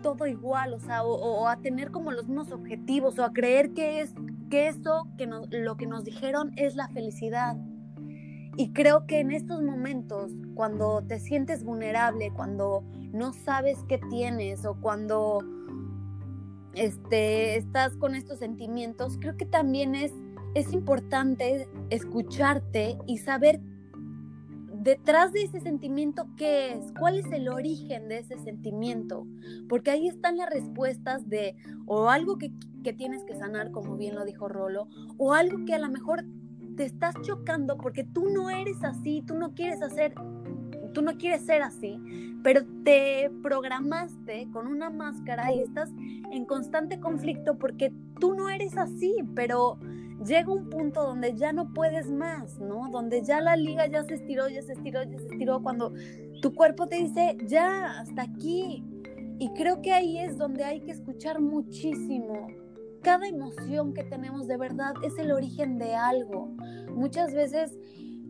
todo 0.02 0.26
igual, 0.26 0.74
o 0.74 0.80
sea, 0.80 1.04
o, 1.04 1.50
a 1.50 1.58
tener 1.58 1.92
como 1.92 2.14
los 2.14 2.30
mismos 2.30 2.54
objetivos, 2.54 3.20
o 3.20 3.26
a 3.26 3.34
creer 3.34 3.74
que 3.74 4.00
es 4.00 4.14
que 4.50 4.70
eso 4.70 5.10
que 5.18 5.28
lo 5.28 5.76
que 5.76 5.86
nos 5.86 6.06
dijeron 6.06 6.54
es 6.56 6.76
la 6.76 6.88
felicidad. 6.88 7.58
Y 8.56 8.72
creo 8.72 9.06
que 9.06 9.20
en 9.20 9.32
estos 9.32 9.62
momentos, 9.62 10.32
cuando 10.56 11.04
te 11.06 11.20
sientes 11.20 11.66
vulnerable, 11.66 12.32
cuando 12.34 12.86
no 13.12 13.34
sabes 13.34 13.80
qué 13.90 14.00
tienes 14.10 14.64
o 14.64 14.76
cuando 14.80 15.40
este, 16.74 17.58
estás 17.58 17.98
con 17.98 18.16
estos 18.16 18.40
sentimientos, 18.40 19.18
creo 19.20 19.36
que 19.36 19.46
también 19.46 19.94
es, 19.94 20.14
es 20.56 20.72
importante 20.72 21.68
escucharte 21.90 22.98
y 23.08 23.18
saber 23.18 23.60
detrás 24.84 25.32
de 25.32 25.44
ese 25.44 25.62
sentimiento, 25.62 26.28
¿qué 26.36 26.74
es? 26.74 26.92
¿Cuál 27.00 27.18
es 27.18 27.32
el 27.32 27.48
origen 27.48 28.10
de 28.10 28.20
ese 28.20 28.38
sentimiento? 28.40 29.26
Porque 29.70 29.92
ahí 29.92 30.08
están 30.08 30.38
las 30.38 30.50
respuestas 30.50 31.28
de 31.30 31.56
o 31.86 32.10
algo 32.10 32.38
que, 32.38 32.52
tienes 32.98 33.24
que 33.24 33.36
sanar, 33.36 33.72
como 33.72 33.96
bien 33.96 34.14
lo 34.14 34.26
dijo 34.26 34.50
Rolo, 34.50 34.90
o 35.18 35.34
algo 35.34 35.64
que 35.66 35.74
a 35.74 35.80
lo 35.80 35.90
mejor 35.90 36.26
te 36.76 36.84
estás 36.84 37.16
chocando 37.22 37.78
porque 37.78 38.04
tú 38.04 38.30
no 38.30 38.50
eres 38.50 38.84
así, 38.84 39.24
tú 39.26 39.36
no 39.36 39.54
quieres 39.54 39.82
hacer, 39.82 40.14
tú 40.94 41.02
no 41.02 41.18
quieres 41.18 41.42
ser 41.42 41.62
así, 41.62 42.00
pero 42.44 42.62
te 42.84 43.32
programaste 43.42 44.48
con 44.52 44.68
una 44.68 44.90
máscara 44.90 45.54
y 45.54 45.60
estás 45.60 45.90
en 46.32 46.46
constante 46.46 47.00
conflicto 47.00 47.58
porque 47.58 47.92
tú 48.20 48.34
no 48.34 48.50
eres 48.50 48.78
así, 48.78 49.16
pero 49.36 49.78
llega 50.26 50.52
un 50.52 50.70
punto 50.70 51.04
donde 51.04 51.36
ya 51.36 51.54
no 51.54 51.74
puedes 51.74 52.10
más, 52.10 52.60
¿no? 52.60 52.90
Donde 52.90 53.24
ya 53.24 53.42
la 53.42 53.56
liga 53.56 53.88
ya 53.88 54.04
se 54.04 54.16
estiró, 54.16 54.48
ya 54.48 54.62
se 54.62 54.74
estiró, 54.74 55.04
ya 55.04 55.18
se 55.20 55.28
estiró, 55.28 55.62
cuando 55.62 55.94
tu 56.42 56.54
cuerpo 56.54 56.88
te 56.88 56.98
dice, 56.98 57.38
ya, 57.46 58.00
hasta 58.00 58.24
aquí. 58.24 58.84
Y 59.40 59.50
creo 59.54 59.82
que 59.82 59.92
ahí 59.92 60.20
es 60.20 60.38
donde 60.38 60.64
hay 60.64 60.82
que 60.82 60.92
escuchar 60.92 61.42
muchísimo. 61.42 62.48
Cada 63.02 63.28
emoción 63.28 63.94
que 63.94 64.04
tenemos 64.04 64.48
de 64.48 64.58
verdad 64.58 64.94
es 65.04 65.18
el 65.18 65.32
origen 65.32 65.78
de 65.78 65.96
algo. 65.96 66.56
Muchas 66.96 67.34
veces, 67.34 67.78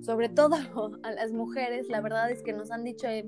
sobre 0.04 0.30
todo 0.30 0.56
a 1.04 1.12
las 1.12 1.32
mujeres, 1.32 1.88
la 1.90 2.02
verdad 2.02 2.30
es 2.32 2.44
que 2.44 2.54
nos 2.54 2.72
han 2.72 2.84
dicho, 2.84 3.08
eh, 3.08 3.26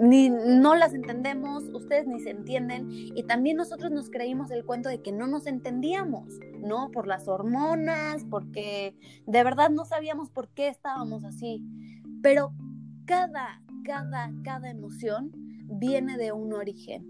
ni 0.00 0.28
no 0.28 0.74
las 0.74 0.94
entendemos, 0.94 1.64
ustedes 1.72 2.06
ni 2.06 2.20
se 2.20 2.30
entienden 2.30 2.88
y 2.90 3.22
también 3.24 3.56
nosotros 3.56 3.90
nos 3.90 4.10
creímos 4.10 4.50
el 4.50 4.64
cuento 4.64 4.88
de 4.88 5.02
que 5.02 5.12
no 5.12 5.26
nos 5.26 5.46
entendíamos, 5.46 6.38
¿no? 6.60 6.90
Por 6.90 7.06
las 7.06 7.28
hormonas, 7.28 8.24
porque 8.28 8.96
de 9.26 9.44
verdad 9.44 9.70
no 9.70 9.84
sabíamos 9.84 10.30
por 10.30 10.48
qué 10.48 10.68
estábamos 10.68 11.24
así. 11.24 11.62
Pero 12.22 12.52
cada, 13.06 13.62
cada, 13.84 14.32
cada 14.42 14.70
emoción 14.70 15.30
viene 15.64 16.16
de 16.16 16.32
un 16.32 16.52
origen. 16.52 17.06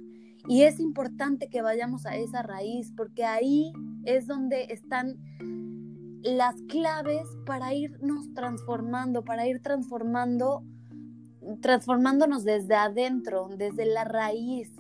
Y 0.47 0.63
es 0.63 0.79
importante 0.81 1.49
que 1.49 1.63
vayamos 1.63 2.07
a 2.07 2.17
esa 2.17 2.43
raíz 2.43 2.93
porque 2.97 3.25
ahí 3.25 3.73
es 4.05 4.27
donde 4.27 4.65
están 4.71 5.19
las 6.23 6.57
claves 6.69 7.29
para 7.47 7.75
irnos 7.75 8.33
transformando, 8.35 9.25
para 9.25 9.47
ir 9.47 9.61
transformando 9.63 10.63
transformándonos 11.61 12.45
desde 12.45 12.75
adentro, 12.75 13.49
desde 13.57 13.87
la 13.87 14.05
raíz. 14.05 14.71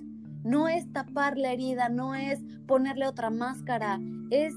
No 0.44 0.68
es 0.68 0.90
tapar 0.92 1.36
la 1.36 1.52
herida, 1.52 1.88
no 1.88 2.14
es 2.14 2.40
ponerle 2.66 3.06
otra 3.06 3.30
máscara, 3.30 3.98
es 4.30 4.54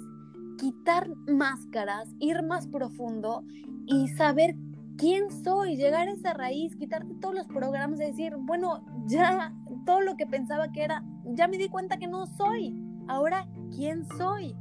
quitar 0.57 1.09
máscaras, 1.27 2.09
ir 2.19 2.43
más 2.43 2.67
profundo 2.67 3.43
y 3.87 4.07
saber 4.09 4.55
quién 4.97 5.31
soy, 5.43 5.75
llegar 5.75 6.07
a 6.07 6.11
esa 6.11 6.33
raíz, 6.33 6.75
quitarte 6.75 7.15
todos 7.15 7.33
los 7.33 7.47
programas 7.47 7.99
y 7.99 8.05
decir, 8.05 8.35
bueno, 8.37 8.85
ya 9.07 9.53
todo 9.85 10.01
lo 10.01 10.15
que 10.15 10.27
pensaba 10.27 10.71
que 10.71 10.83
era, 10.83 11.03
ya 11.25 11.47
me 11.47 11.57
di 11.57 11.69
cuenta 11.69 11.97
que 11.97 12.07
no 12.07 12.27
soy. 12.27 12.75
Ahora, 13.07 13.47
¿quién 13.75 14.05
soy? 14.17 14.55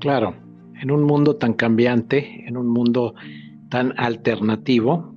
Claro, 0.00 0.34
en 0.80 0.90
un 0.90 1.02
mundo 1.02 1.36
tan 1.36 1.54
cambiante, 1.54 2.44
en 2.46 2.56
un 2.56 2.68
mundo 2.68 3.14
tan 3.68 3.94
alternativo, 3.96 5.14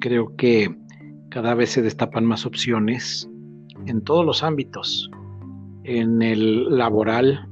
creo 0.00 0.36
que 0.36 0.74
cada 1.30 1.54
vez 1.54 1.70
se 1.70 1.82
destapan 1.82 2.24
más 2.26 2.44
opciones 2.44 3.28
en 3.86 4.02
todos 4.02 4.24
los 4.24 4.42
ámbitos, 4.42 5.10
en 5.84 6.20
el 6.20 6.76
laboral, 6.76 7.48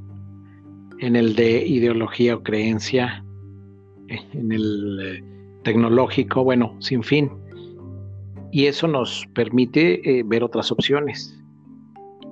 en 1.01 1.17
el 1.17 1.35
de 1.35 1.67
ideología 1.67 2.37
o 2.37 2.43
creencia, 2.43 3.25
en 4.09 4.53
el 4.53 4.99
eh, 5.03 5.25
tecnológico, 5.63 6.45
bueno, 6.45 6.77
sin 6.79 7.03
fin. 7.03 7.31
Y 8.53 8.67
eso 8.67 8.87
nos 8.87 9.27
permite 9.35 10.19
eh, 10.19 10.23
ver 10.25 10.45
otras 10.45 10.71
opciones. 10.71 11.37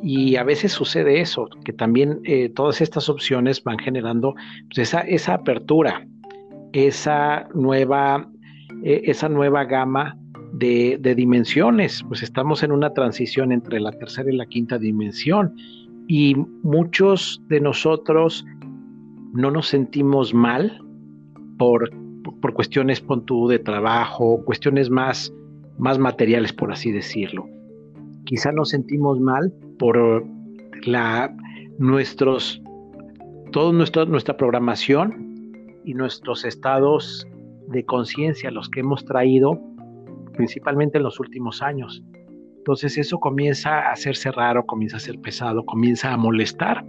Y 0.03 0.37
a 0.37 0.43
veces 0.43 0.73
sucede 0.73 1.21
eso, 1.21 1.49
que 1.65 1.73
también 1.73 2.21
eh, 2.25 2.49
todas 2.49 2.81
estas 2.81 3.09
opciones 3.09 3.63
van 3.63 3.79
generando 3.79 4.35
pues, 4.69 4.79
esa, 4.79 5.01
esa 5.03 5.35
apertura 5.35 6.07
esa 6.73 7.49
nueva, 7.55 8.29
eh, 8.83 9.03
esa 9.05 9.29
nueva 9.29 9.65
gama 9.65 10.19
de, 10.53 10.99
dimensiones. 11.17 12.03
Pues 12.09 12.23
estamos 12.23 12.63
en 12.63 12.73
una 12.73 12.93
transición 12.93 13.53
entre 13.53 13.81
la 13.81 13.93
tercera 13.93 14.31
y 14.31 14.37
la 14.37 14.47
quinta 14.47 14.79
dimensión 14.79 15.55
y 16.09 16.35
muchos 16.63 17.41
de 17.49 17.61
nosotros 17.61 18.45
no 19.33 19.51
nos 19.51 19.69
sentimos 19.69 20.35
mal 20.35 20.79
por, 21.59 21.91
por 22.41 22.53
cuestiones 22.55 23.03
de 23.49 23.59
trabajo, 23.59 24.43
cuestiones 24.45 24.91
más, 24.91 25.33
más 25.79 25.99
materiales, 25.99 26.53
por 26.53 26.73
así 26.73 26.91
decirlo. 26.91 27.47
Quizá 28.25 28.53
nos 28.53 28.71
sentimos 28.71 29.21
mal 29.21 29.53
por 29.79 30.25
la, 30.87 31.35
nuestros, 31.79 32.63
toda 33.53 33.73
nuestra 33.73 34.37
programación 34.37 35.81
y 35.85 35.95
nuestros 35.95 36.45
estados 36.45 37.27
de 37.69 37.85
conciencia, 37.85 38.51
los 38.51 38.69
que 38.69 38.81
hemos 38.81 39.05
traído 39.05 39.61
principalmente 40.35 40.99
en 40.99 41.05
los 41.05 41.21
últimos 41.21 41.63
años. 41.63 42.03
Entonces 42.59 42.97
eso 42.97 43.19
comienza 43.19 43.81
a 43.81 43.93
hacerse 43.93 44.31
raro, 44.31 44.65
comienza 44.67 44.97
a 44.97 45.01
ser 45.01 45.19
pesado, 45.21 45.65
comienza 45.65 46.13
a 46.13 46.17
molestar, 46.17 46.85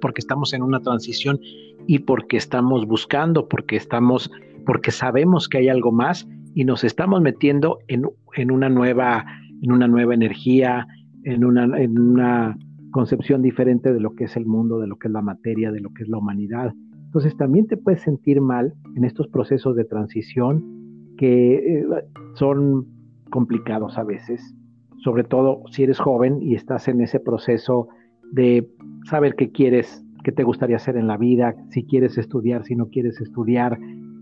porque 0.00 0.20
estamos 0.20 0.52
en 0.52 0.62
una 0.62 0.80
transición 0.80 1.38
y 1.86 2.00
porque 2.00 2.36
estamos 2.36 2.86
buscando, 2.86 3.48
porque 3.48 3.76
estamos, 3.76 4.30
porque 4.66 4.90
sabemos 4.90 5.48
que 5.48 5.58
hay 5.58 5.68
algo 5.68 5.92
más 5.92 6.26
y 6.54 6.64
nos 6.64 6.82
estamos 6.84 7.20
metiendo 7.20 7.78
en, 7.86 8.10
en 8.34 8.50
una 8.50 8.68
nueva, 8.68 9.24
en 9.62 9.72
una 9.72 9.88
nueva 9.88 10.14
energía, 10.14 10.86
en 11.24 11.44
una, 11.44 11.64
en 11.78 11.98
una 11.98 12.56
concepción 12.90 13.42
diferente 13.42 13.92
de 13.92 14.00
lo 14.00 14.14
que 14.14 14.24
es 14.24 14.36
el 14.36 14.46
mundo, 14.46 14.78
de 14.78 14.86
lo 14.86 14.96
que 14.96 15.08
es 15.08 15.12
la 15.12 15.22
materia, 15.22 15.72
de 15.72 15.80
lo 15.80 15.90
que 15.90 16.02
es 16.02 16.08
la 16.08 16.18
humanidad. 16.18 16.72
Entonces 17.06 17.36
también 17.36 17.66
te 17.66 17.76
puedes 17.76 18.00
sentir 18.00 18.40
mal 18.40 18.74
en 18.94 19.04
estos 19.04 19.28
procesos 19.28 19.76
de 19.76 19.84
transición 19.84 21.14
que 21.16 21.80
eh, 21.80 21.86
son 22.34 22.86
complicados 23.30 23.98
a 23.98 24.04
veces, 24.04 24.54
sobre 24.98 25.24
todo 25.24 25.62
si 25.70 25.84
eres 25.84 25.98
joven 25.98 26.40
y 26.42 26.54
estás 26.54 26.88
en 26.88 27.00
ese 27.00 27.20
proceso 27.20 27.88
de 28.32 28.68
saber 29.04 29.34
qué 29.36 29.50
quieres, 29.50 30.04
qué 30.24 30.32
te 30.32 30.44
gustaría 30.44 30.76
hacer 30.76 30.96
en 30.96 31.06
la 31.06 31.16
vida, 31.16 31.54
si 31.70 31.84
quieres 31.84 32.18
estudiar, 32.18 32.64
si 32.64 32.74
no 32.74 32.88
quieres 32.88 33.20
estudiar, 33.20 33.78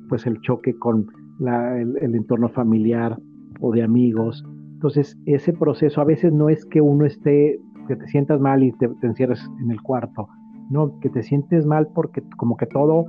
pues 0.08 0.26
el 0.26 0.40
choque 0.40 0.74
con 0.74 1.06
el, 1.40 2.14
entorno 2.14 2.48
familiar 2.48 3.18
o 3.60 3.72
de 3.72 3.82
amigos. 3.82 4.44
Entonces, 4.76 5.18
ese 5.24 5.54
proceso 5.54 6.02
a 6.02 6.04
veces 6.04 6.34
no 6.34 6.50
es 6.50 6.66
que 6.66 6.82
uno 6.82 7.06
esté, 7.06 7.58
que 7.88 7.96
te 7.96 8.06
sientas 8.08 8.38
mal 8.42 8.62
y 8.62 8.72
te, 8.72 8.88
te 8.88 9.06
encierres 9.06 9.40
en 9.58 9.70
el 9.70 9.80
cuarto, 9.80 10.28
no, 10.68 11.00
que 11.00 11.08
te 11.08 11.22
sientes 11.22 11.64
mal 11.64 11.88
porque 11.94 12.22
como 12.36 12.58
que 12.58 12.66
todo, 12.66 13.06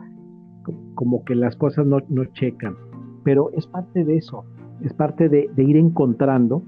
como 0.96 1.26
que 1.26 1.36
las 1.36 1.58
cosas 1.58 1.86
no, 1.86 1.98
no 2.08 2.24
checan, 2.24 2.74
pero 3.26 3.50
es 3.52 3.68
parte 3.68 4.06
de 4.06 4.16
eso, 4.16 4.46
es 4.82 4.94
parte 4.94 5.28
de, 5.28 5.50
de 5.54 5.64
ir 5.66 5.76
encontrando 5.76 6.64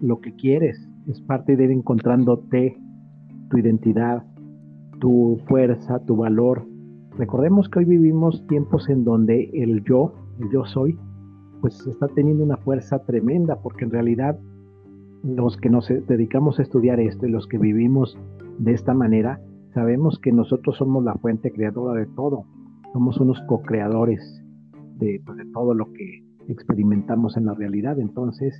lo 0.00 0.22
que 0.22 0.34
quieres, 0.34 0.88
es 1.08 1.20
parte 1.20 1.54
de 1.54 1.64
ir 1.64 1.70
encontrándote, 1.70 2.78
tu 3.50 3.58
identidad, 3.58 4.24
tu 4.98 5.42
fuerza, 5.46 5.98
tu 6.06 6.16
valor. 6.16 6.66
Recordemos 7.18 7.68
que 7.68 7.80
hoy 7.80 7.84
vivimos 7.84 8.46
tiempos 8.46 8.88
en 8.88 9.04
donde 9.04 9.50
el 9.52 9.84
yo, 9.84 10.14
el 10.40 10.50
yo 10.50 10.64
soy, 10.64 10.98
pues 11.62 11.86
está 11.86 12.08
teniendo 12.08 12.44
una 12.44 12.58
fuerza 12.58 12.98
tremenda, 12.98 13.56
porque 13.62 13.84
en 13.84 13.92
realidad 13.92 14.38
los 15.22 15.56
que 15.56 15.70
nos 15.70 15.88
dedicamos 15.88 16.58
a 16.58 16.62
estudiar 16.62 16.98
esto 16.98 17.26
y 17.26 17.30
los 17.30 17.46
que 17.46 17.56
vivimos 17.56 18.18
de 18.58 18.72
esta 18.72 18.92
manera, 18.92 19.40
sabemos 19.72 20.18
que 20.18 20.32
nosotros 20.32 20.76
somos 20.76 21.04
la 21.04 21.14
fuente 21.14 21.52
creadora 21.52 22.00
de 22.00 22.06
todo, 22.06 22.44
somos 22.92 23.18
unos 23.20 23.40
co-creadores 23.46 24.42
de, 24.98 25.22
pues, 25.24 25.38
todo 25.52 25.72
lo 25.72 25.92
que 25.92 26.24
experimentamos 26.48 27.36
en 27.36 27.46
la 27.46 27.54
realidad. 27.54 27.98
Entonces, 28.00 28.58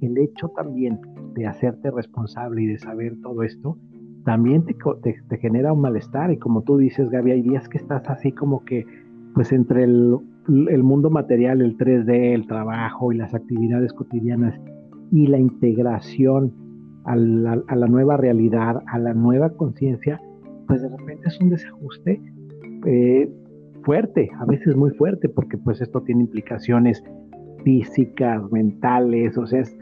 el 0.00 0.16
hecho 0.16 0.48
también 0.50 1.00
de 1.34 1.46
hacerte 1.48 1.90
responsable 1.90 2.62
y 2.62 2.66
de 2.66 2.78
saber 2.78 3.16
todo 3.20 3.42
esto, 3.42 3.76
también 4.24 4.64
te, 4.64 4.76
te, 5.28 5.38
genera 5.38 5.72
un 5.72 5.80
malestar. 5.80 6.30
Y 6.30 6.38
como 6.38 6.62
tú 6.62 6.78
dices, 6.78 7.10
Gaby, 7.10 7.32
hay 7.32 7.42
días 7.42 7.68
que 7.68 7.78
estás 7.78 8.08
así 8.08 8.30
como 8.30 8.64
que, 8.64 8.86
pues 9.34 9.52
entre 9.52 9.82
el, 9.82 10.18
el 10.48 10.82
mundo 10.82 11.10
material, 11.10 11.60
el 11.62 11.76
3D, 11.76 12.34
el 12.34 12.46
trabajo 12.46 13.12
y 13.12 13.16
las 13.16 13.34
actividades 13.34 13.92
cotidianas 13.92 14.60
y 15.10 15.26
la 15.26 15.38
integración 15.38 16.52
a 17.04 17.16
la, 17.16 17.62
a 17.66 17.76
la 17.76 17.86
nueva 17.86 18.16
realidad, 18.16 18.82
a 18.86 18.98
la 18.98 19.14
nueva 19.14 19.50
conciencia, 19.50 20.20
pues 20.66 20.82
de 20.82 20.88
repente 20.88 21.28
es 21.28 21.40
un 21.40 21.50
desajuste 21.50 22.20
eh, 22.86 23.30
fuerte, 23.82 24.30
a 24.38 24.44
veces 24.46 24.76
muy 24.76 24.90
fuerte, 24.90 25.28
porque 25.28 25.58
pues 25.58 25.80
esto 25.80 26.02
tiene 26.02 26.22
implicaciones 26.22 27.02
físicas, 27.62 28.42
mentales, 28.50 29.36
o 29.38 29.46
sea, 29.46 29.60
es, 29.60 29.76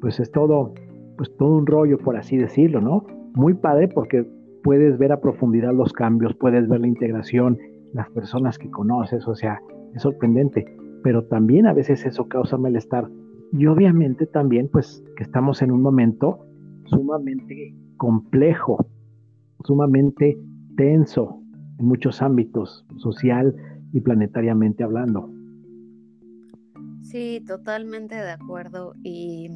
pues 0.00 0.20
es 0.20 0.30
todo, 0.30 0.74
pues 1.16 1.34
todo 1.36 1.56
un 1.56 1.66
rollo, 1.66 1.98
por 1.98 2.16
así 2.16 2.36
decirlo, 2.36 2.80
¿no? 2.80 3.06
Muy 3.34 3.54
padre 3.54 3.88
porque 3.88 4.26
puedes 4.62 4.98
ver 4.98 5.12
a 5.12 5.20
profundidad 5.20 5.72
los 5.72 5.92
cambios, 5.92 6.34
puedes 6.34 6.68
ver 6.68 6.80
la 6.80 6.88
integración, 6.88 7.58
las 7.92 8.10
personas 8.10 8.58
que 8.58 8.70
conoces, 8.70 9.26
o 9.26 9.34
sea, 9.34 9.60
es 9.94 10.02
sorprendente, 10.02 10.66
pero 11.02 11.24
también 11.24 11.66
a 11.66 11.72
veces 11.72 12.04
eso 12.04 12.28
causa 12.28 12.56
malestar 12.56 13.08
y 13.52 13.66
obviamente 13.66 14.26
también 14.26 14.68
pues 14.68 15.02
que 15.16 15.22
estamos 15.22 15.62
en 15.62 15.72
un 15.72 15.82
momento 15.82 16.46
sumamente 16.86 17.74
complejo, 17.96 18.86
sumamente 19.64 20.38
tenso 20.76 21.42
en 21.78 21.86
muchos 21.86 22.22
ámbitos, 22.22 22.86
social 22.96 23.54
y 23.92 24.00
planetariamente 24.00 24.84
hablando. 24.84 25.30
Sí, 27.02 27.42
totalmente 27.46 28.14
de 28.16 28.30
acuerdo. 28.30 28.94
Y 29.02 29.48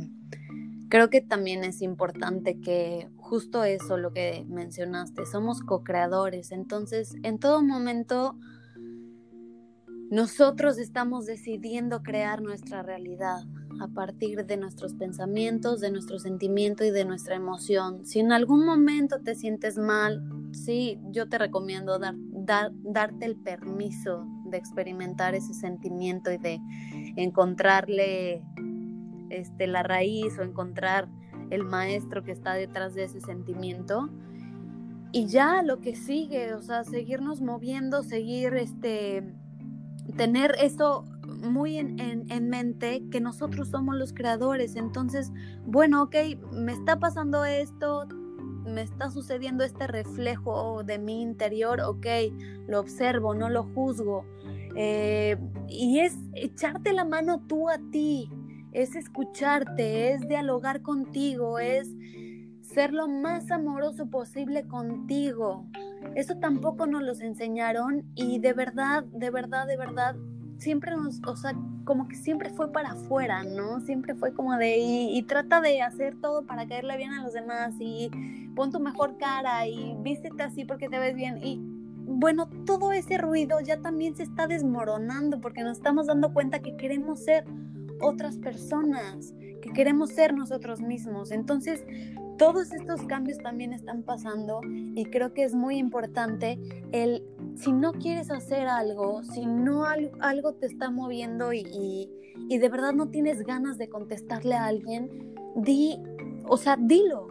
creo 0.88 1.10
que 1.10 1.20
también 1.20 1.64
es 1.64 1.82
importante 1.82 2.60
que 2.60 3.08
justo 3.16 3.64
eso, 3.64 3.98
lo 3.98 4.12
que 4.12 4.46
mencionaste, 4.48 5.26
somos 5.26 5.60
co-creadores. 5.60 6.50
Entonces, 6.50 7.14
en 7.22 7.38
todo 7.38 7.62
momento, 7.62 8.36
nosotros 10.12 10.76
estamos 10.76 11.24
decidiendo 11.24 12.02
crear 12.02 12.42
nuestra 12.42 12.82
realidad 12.82 13.46
a 13.80 13.88
partir 13.88 14.44
de 14.44 14.58
nuestros 14.58 14.92
pensamientos, 14.92 15.80
de 15.80 15.90
nuestro 15.90 16.18
sentimiento 16.18 16.84
y 16.84 16.90
de 16.90 17.06
nuestra 17.06 17.34
emoción. 17.34 18.04
Si 18.04 18.20
en 18.20 18.30
algún 18.30 18.66
momento 18.66 19.22
te 19.22 19.34
sientes 19.34 19.78
mal, 19.78 20.22
sí, 20.52 21.00
yo 21.12 21.30
te 21.30 21.38
recomiendo 21.38 21.98
dar, 21.98 22.14
darte 22.82 23.24
el 23.24 23.36
permiso 23.36 24.26
de 24.44 24.58
experimentar 24.58 25.34
ese 25.34 25.54
sentimiento 25.54 26.30
y 26.30 26.36
de 26.36 26.60
encontrarle 27.16 28.42
este, 29.30 29.66
la 29.66 29.82
raíz 29.82 30.38
o 30.38 30.42
encontrar 30.42 31.08
el 31.48 31.64
maestro 31.64 32.22
que 32.22 32.32
está 32.32 32.52
detrás 32.52 32.92
de 32.92 33.04
ese 33.04 33.22
sentimiento. 33.22 34.10
Y 35.10 35.24
ya 35.24 35.62
lo 35.62 35.80
que 35.80 35.96
sigue, 35.96 36.52
o 36.52 36.60
sea, 36.60 36.84
seguirnos 36.84 37.40
moviendo, 37.40 38.02
seguir, 38.02 38.52
este, 38.52 39.40
tener 40.16 40.54
eso 40.60 41.04
muy 41.26 41.78
en, 41.78 41.98
en, 41.98 42.48
mente 42.48 43.02
que 43.10 43.20
nosotros 43.20 43.68
somos 43.68 43.96
los 43.96 44.12
creadores. 44.12 44.76
Entonces, 44.76 45.32
bueno, 45.64 46.02
ok, 46.02 46.14
me 46.52 46.72
está 46.72 46.98
pasando 46.98 47.44
esto, 47.44 48.06
me 48.64 48.82
está 48.82 49.10
sucediendo 49.10 49.64
este 49.64 49.86
reflejo 49.86 50.82
de 50.84 50.98
mi 50.98 51.22
interior, 51.22 51.80
ok, 51.80 52.06
lo 52.68 52.80
observo, 52.80 53.34
no 53.34 53.48
lo 53.48 53.64
juzgo. 53.64 54.24
Eh, 54.76 55.36
y 55.68 56.00
es 56.00 56.16
echarte 56.34 56.92
la 56.92 57.04
mano 57.04 57.40
tú 57.46 57.68
a 57.68 57.78
ti, 57.90 58.30
es 58.72 58.94
escucharte, 58.94 60.12
es 60.12 60.26
dialogar 60.28 60.82
contigo, 60.82 61.58
es 61.58 61.88
ser 62.62 62.92
lo 62.92 63.08
más 63.08 63.50
amoroso 63.50 64.06
posible 64.06 64.66
contigo. 64.66 65.66
Eso 66.14 66.36
tampoco 66.36 66.86
nos 66.86 67.02
los 67.02 67.20
enseñaron 67.20 68.04
y 68.14 68.38
de 68.38 68.52
verdad, 68.52 69.04
de 69.04 69.30
verdad, 69.30 69.66
de 69.66 69.76
verdad, 69.76 70.16
siempre 70.58 70.92
nos, 70.92 71.20
o 71.26 71.36
sea, 71.36 71.54
como 71.84 72.08
que 72.08 72.16
siempre 72.16 72.50
fue 72.50 72.70
para 72.70 72.92
afuera, 72.92 73.42
¿no? 73.42 73.80
Siempre 73.80 74.14
fue 74.14 74.32
como 74.32 74.56
de, 74.56 74.78
y, 74.78 75.22
trata 75.24 75.60
de 75.60 75.82
hacer 75.82 76.14
todo 76.20 76.46
para 76.46 76.66
caerle 76.68 76.96
bien 76.96 77.12
a 77.12 77.22
los 77.22 77.32
demás 77.32 77.74
y 77.80 78.10
pon 78.54 78.70
tu 78.70 78.78
mejor 78.78 79.18
cara 79.18 79.66
y 79.66 79.96
vístete 80.00 80.42
así 80.42 80.64
porque 80.64 80.88
te 80.88 80.98
ves 80.98 81.14
bien. 81.14 81.38
Y 81.42 81.60
bueno, 82.06 82.48
todo 82.66 82.92
ese 82.92 83.18
ruido 83.18 83.60
ya 83.60 83.80
también 83.80 84.14
se 84.14 84.22
está 84.22 84.46
desmoronando 84.46 85.40
porque 85.40 85.62
nos 85.62 85.78
estamos 85.78 86.06
dando 86.06 86.32
cuenta 86.32 86.60
que 86.60 86.76
queremos 86.76 87.24
ser 87.24 87.44
otras 88.00 88.38
personas, 88.38 89.34
que 89.62 89.72
queremos 89.72 90.10
ser 90.10 90.34
nosotros 90.34 90.80
mismos. 90.80 91.30
Entonces, 91.30 91.84
todos 92.42 92.72
estos 92.72 93.02
cambios 93.02 93.38
también 93.38 93.72
están 93.72 94.02
pasando 94.02 94.62
y 94.64 95.04
creo 95.04 95.32
que 95.32 95.44
es 95.44 95.54
muy 95.54 95.76
importante 95.76 96.58
el, 96.90 97.22
si 97.54 97.70
no 97.70 97.92
quieres 97.92 98.32
hacer 98.32 98.66
algo, 98.66 99.22
si 99.22 99.46
no 99.46 99.84
algo 99.84 100.52
te 100.54 100.66
está 100.66 100.90
moviendo 100.90 101.52
y, 101.52 102.10
y, 102.48 102.58
de 102.58 102.68
verdad 102.68 102.94
no 102.94 103.10
tienes 103.10 103.44
ganas 103.44 103.78
de 103.78 103.88
contestarle 103.88 104.56
a 104.56 104.66
alguien, 104.66 105.08
di, 105.54 106.00
o 106.44 106.56
sea, 106.56 106.76
dilo, 106.76 107.28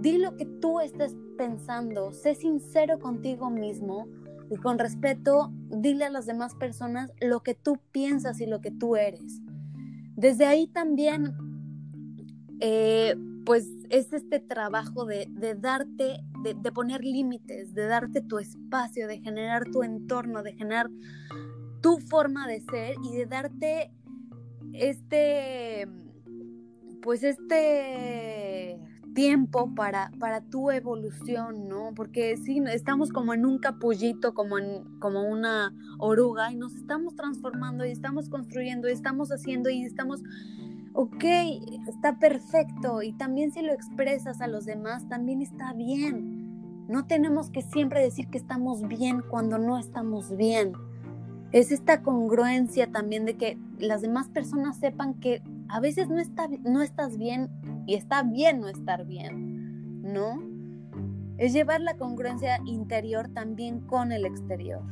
di 0.00 0.18
lo 0.18 0.36
que 0.36 0.46
tú 0.46 0.80
estés 0.80 1.14
pensando, 1.38 2.10
sé 2.10 2.34
sincero 2.34 2.98
contigo 2.98 3.48
mismo 3.48 4.08
y 4.50 4.56
con 4.56 4.76
respeto 4.76 5.52
dile 5.70 6.06
a 6.06 6.10
las 6.10 6.26
demás 6.26 6.56
personas 6.56 7.12
lo 7.20 7.44
que 7.44 7.54
tú 7.54 7.78
piensas 7.92 8.40
y 8.40 8.46
lo 8.46 8.60
que 8.60 8.72
tú 8.72 8.96
eres. 8.96 9.40
Desde 10.16 10.46
ahí 10.46 10.66
también 10.66 11.32
eh, 12.58 13.14
pues 13.44 13.68
es 13.90 14.12
este 14.12 14.40
trabajo 14.40 15.04
de, 15.04 15.28
darte, 15.58 16.24
de, 16.42 16.72
poner 16.72 17.04
límites, 17.04 17.74
de 17.74 17.86
darte 17.86 18.20
tu 18.20 18.38
espacio, 18.38 19.06
de 19.08 19.18
generar 19.20 19.70
tu 19.70 19.82
entorno, 19.82 20.42
de 20.42 20.52
generar 20.54 20.90
tu 21.80 21.98
forma 21.98 22.46
de 22.46 22.60
ser 22.60 22.96
y 23.02 23.16
de 23.16 23.26
darte 23.26 23.90
este, 24.72 25.88
pues 27.02 27.22
este 27.22 28.78
tiempo 29.14 29.74
para, 29.74 30.10
para 30.18 30.40
tu 30.40 30.70
evolución, 30.70 31.68
¿no? 31.68 31.92
Porque 31.94 32.36
sí, 32.36 32.62
estamos 32.72 33.10
como 33.10 33.34
en 33.34 33.44
un 33.44 33.58
capullito, 33.58 34.32
como, 34.34 34.58
en, 34.58 34.98
como 35.00 35.28
una 35.28 35.74
oruga 35.98 36.50
y 36.52 36.56
nos 36.56 36.74
estamos 36.74 37.14
transformando 37.14 37.84
y 37.84 37.90
estamos 37.90 38.28
construyendo 38.28 38.88
y 38.88 38.92
estamos 38.92 39.30
haciendo 39.30 39.68
y 39.68 39.84
estamos 39.84 40.22
ok, 40.94 41.24
está 41.88 42.18
perfecto 42.18 43.02
y 43.02 43.12
también 43.12 43.52
si 43.52 43.62
lo 43.62 43.72
expresas 43.72 44.40
a 44.40 44.46
los 44.46 44.64
demás, 44.64 45.08
también 45.08 45.42
está 45.42 45.72
bien. 45.72 46.86
No 46.88 47.06
tenemos 47.06 47.50
que 47.50 47.62
siempre 47.62 48.00
decir 48.00 48.28
que 48.28 48.38
estamos 48.38 48.86
bien 48.86 49.22
cuando 49.30 49.58
no 49.58 49.78
estamos 49.78 50.36
bien. 50.36 50.72
Es 51.52 51.70
esta 51.70 52.02
congruencia 52.02 52.90
también 52.90 53.24
de 53.24 53.36
que 53.36 53.58
las 53.78 54.02
demás 54.02 54.28
personas 54.28 54.78
sepan 54.78 55.14
que 55.14 55.42
a 55.68 55.80
veces 55.80 56.08
no, 56.08 56.18
está, 56.18 56.48
no 56.64 56.82
estás 56.82 57.18
bien 57.18 57.48
y 57.86 57.94
está 57.94 58.22
bien 58.22 58.60
no 58.60 58.68
estar 58.68 59.06
bien, 59.06 60.02
¿no? 60.02 60.42
Es 61.38 61.52
llevar 61.52 61.80
la 61.80 61.96
congruencia 61.96 62.60
interior 62.66 63.28
también 63.28 63.80
con 63.80 64.12
el 64.12 64.24
exterior. 64.24 64.82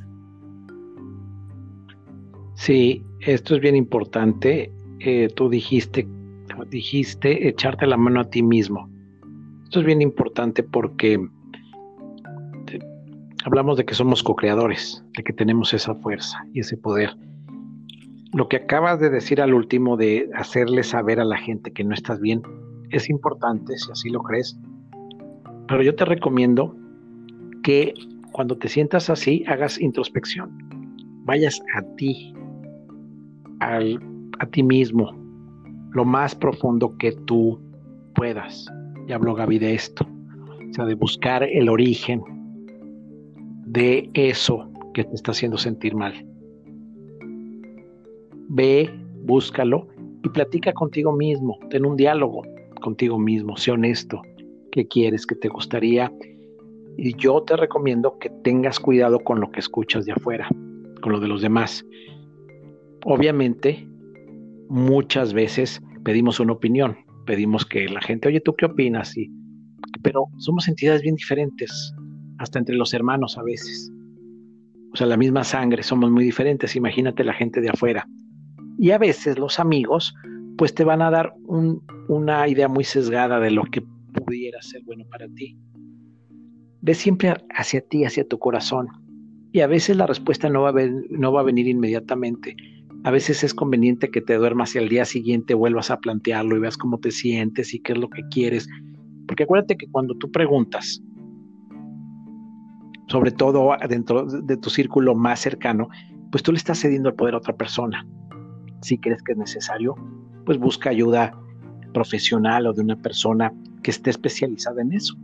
Sí, 2.54 3.04
esto 3.20 3.54
es 3.54 3.60
bien 3.60 3.76
importante 3.76 4.72
eh, 5.00 5.28
tú 5.34 5.48
dijiste, 5.48 6.06
dijiste 6.68 7.48
echarte 7.48 7.86
la 7.86 7.96
mano 7.96 8.20
a 8.20 8.30
ti 8.30 8.42
mismo. 8.42 8.88
Esto 9.64 9.80
es 9.80 9.86
bien 9.86 10.02
importante 10.02 10.62
porque 10.62 11.18
hablamos 13.44 13.76
de 13.76 13.84
que 13.84 13.94
somos 13.94 14.22
co-creadores, 14.22 15.04
de 15.16 15.22
que 15.22 15.32
tenemos 15.32 15.72
esa 15.74 15.94
fuerza 15.94 16.44
y 16.52 16.60
ese 16.60 16.76
poder. 16.76 17.16
Lo 18.32 18.48
que 18.48 18.56
acabas 18.56 19.00
de 19.00 19.10
decir 19.10 19.40
al 19.40 19.54
último 19.54 19.96
de 19.96 20.30
hacerle 20.34 20.82
saber 20.82 21.18
a 21.18 21.24
la 21.24 21.36
gente 21.36 21.72
que 21.72 21.84
no 21.84 21.94
estás 21.94 22.20
bien 22.20 22.42
es 22.90 23.08
importante, 23.08 23.76
si 23.78 23.90
así 23.90 24.10
lo 24.10 24.22
crees, 24.22 24.58
pero 25.68 25.82
yo 25.82 25.94
te 25.94 26.04
recomiendo 26.04 26.76
que 27.62 27.94
cuando 28.32 28.56
te 28.56 28.68
sientas 28.68 29.10
así 29.10 29.44
hagas 29.46 29.80
introspección, 29.80 30.50
vayas 31.24 31.60
a 31.74 31.82
ti, 31.96 32.34
a 34.40 34.46
ti 34.46 34.62
mismo, 34.62 35.12
lo 35.92 36.04
más 36.04 36.34
profundo 36.34 36.96
que 36.96 37.12
tú 37.12 37.60
puedas. 38.14 38.66
Ya 39.06 39.16
habló 39.16 39.34
Gaby 39.34 39.58
de 39.58 39.74
esto, 39.74 40.06
o 40.06 40.74
sea, 40.74 40.86
de 40.86 40.94
buscar 40.94 41.42
el 41.42 41.68
origen 41.68 42.22
de 43.66 44.08
eso 44.14 44.70
que 44.94 45.04
te 45.04 45.14
está 45.14 45.32
haciendo 45.32 45.58
sentir 45.58 45.94
mal. 45.94 46.26
Ve, 48.48 48.90
búscalo 49.24 49.88
y 50.24 50.28
platica 50.30 50.72
contigo 50.72 51.12
mismo, 51.12 51.58
ten 51.68 51.84
un 51.84 51.96
diálogo 51.96 52.42
contigo 52.80 53.18
mismo, 53.18 53.58
sé 53.58 53.72
honesto, 53.72 54.22
qué 54.72 54.88
quieres, 54.88 55.26
qué 55.26 55.34
te 55.34 55.48
gustaría. 55.48 56.10
Y 56.96 57.14
yo 57.16 57.42
te 57.42 57.56
recomiendo 57.56 58.18
que 58.18 58.30
tengas 58.42 58.80
cuidado 58.80 59.20
con 59.20 59.38
lo 59.38 59.50
que 59.50 59.60
escuchas 59.60 60.06
de 60.06 60.12
afuera, 60.12 60.48
con 61.02 61.12
lo 61.12 61.20
de 61.20 61.28
los 61.28 61.42
demás. 61.42 61.84
Obviamente, 63.04 63.86
muchas 64.70 65.34
veces 65.34 65.82
pedimos 66.04 66.40
una 66.40 66.52
opinión, 66.52 66.96
pedimos 67.26 67.66
que 67.66 67.88
la 67.88 68.00
gente, 68.00 68.28
oye, 68.28 68.40
¿tú 68.40 68.54
qué 68.54 68.66
opinas? 68.66 69.16
Y, 69.16 69.30
pero 70.02 70.26
somos 70.38 70.68
entidades 70.68 71.02
bien 71.02 71.16
diferentes, 71.16 71.92
hasta 72.38 72.58
entre 72.58 72.76
los 72.76 72.94
hermanos 72.94 73.36
a 73.36 73.42
veces. 73.42 73.92
O 74.92 74.96
sea, 74.96 75.06
la 75.06 75.16
misma 75.16 75.44
sangre, 75.44 75.82
somos 75.82 76.10
muy 76.10 76.24
diferentes, 76.24 76.76
imagínate 76.76 77.24
la 77.24 77.34
gente 77.34 77.60
de 77.60 77.68
afuera. 77.68 78.08
Y 78.78 78.92
a 78.92 78.98
veces 78.98 79.38
los 79.38 79.58
amigos, 79.58 80.14
pues 80.56 80.72
te 80.72 80.84
van 80.84 81.02
a 81.02 81.10
dar 81.10 81.34
una 82.08 82.48
idea 82.48 82.68
muy 82.68 82.84
sesgada 82.84 83.40
de 83.40 83.50
lo 83.50 83.64
que 83.64 83.82
pudiera 84.14 84.62
ser 84.62 84.82
bueno 84.84 85.04
para 85.10 85.28
ti. 85.28 85.58
Ve 86.80 86.94
siempre 86.94 87.34
hacia 87.54 87.80
ti, 87.82 88.04
hacia 88.04 88.26
tu 88.26 88.38
corazón. 88.38 88.88
Y 89.52 89.60
a 89.60 89.66
veces 89.66 89.96
la 89.96 90.06
respuesta 90.06 90.48
no 90.48 90.62
va 90.62 90.70
a, 90.70 90.88
no 91.10 91.32
va 91.32 91.40
a 91.40 91.44
venir 91.44 91.66
inmediatamente. 91.66 92.56
A 93.02 93.10
veces 93.10 93.42
es 93.44 93.54
conveniente 93.54 94.10
que 94.10 94.20
te 94.20 94.34
duermas 94.34 94.74
y 94.74 94.78
al 94.78 94.88
día 94.88 95.06
siguiente 95.06 95.54
vuelvas 95.54 95.90
a 95.90 96.00
plantearlo 96.00 96.56
y 96.56 96.60
veas 96.60 96.76
cómo 96.76 96.98
te 96.98 97.10
sientes 97.10 97.72
y 97.72 97.80
qué 97.80 97.92
es 97.92 97.98
lo 97.98 98.10
que 98.10 98.22
quieres. 98.30 98.68
Porque 99.26 99.44
acuérdate 99.44 99.76
que 99.76 99.86
cuando 99.86 100.14
tú 100.16 100.30
preguntas, 100.30 101.02
sobre 103.08 103.30
todo 103.30 103.74
dentro 103.88 104.24
de 104.24 104.56
tu 104.58 104.68
círculo 104.68 105.14
más 105.14 105.40
cercano, 105.40 105.88
pues 106.30 106.42
tú 106.42 106.52
le 106.52 106.58
estás 106.58 106.78
cediendo 106.78 107.08
el 107.08 107.14
poder 107.14 107.34
a 107.34 107.38
otra 107.38 107.56
persona. 107.56 108.06
Si 108.82 108.98
crees 108.98 109.22
que 109.22 109.32
es 109.32 109.38
necesario, 109.38 109.94
pues 110.44 110.58
busca 110.58 110.90
ayuda 110.90 111.32
profesional 111.94 112.66
o 112.66 112.72
de 112.72 112.82
una 112.82 112.96
persona 112.96 113.52
que 113.82 113.90
esté 113.90 114.10
especializada 114.10 114.82
en 114.82 114.92
eso. 114.92 115.16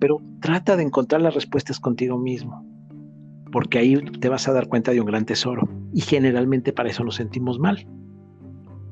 Pero 0.00 0.20
trata 0.40 0.76
de 0.76 0.82
encontrar 0.82 1.22
las 1.22 1.34
respuestas 1.34 1.78
contigo 1.78 2.18
mismo, 2.18 2.66
porque 3.54 3.78
ahí 3.78 3.94
te 4.18 4.28
vas 4.28 4.48
a 4.48 4.52
dar 4.52 4.66
cuenta 4.66 4.90
de 4.90 5.00
un 5.00 5.06
gran 5.06 5.24
tesoro. 5.26 5.68
Y 5.92 6.00
generalmente 6.00 6.72
para 6.72 6.88
eso 6.88 7.04
nos 7.04 7.14
sentimos 7.14 7.60
mal. 7.60 7.86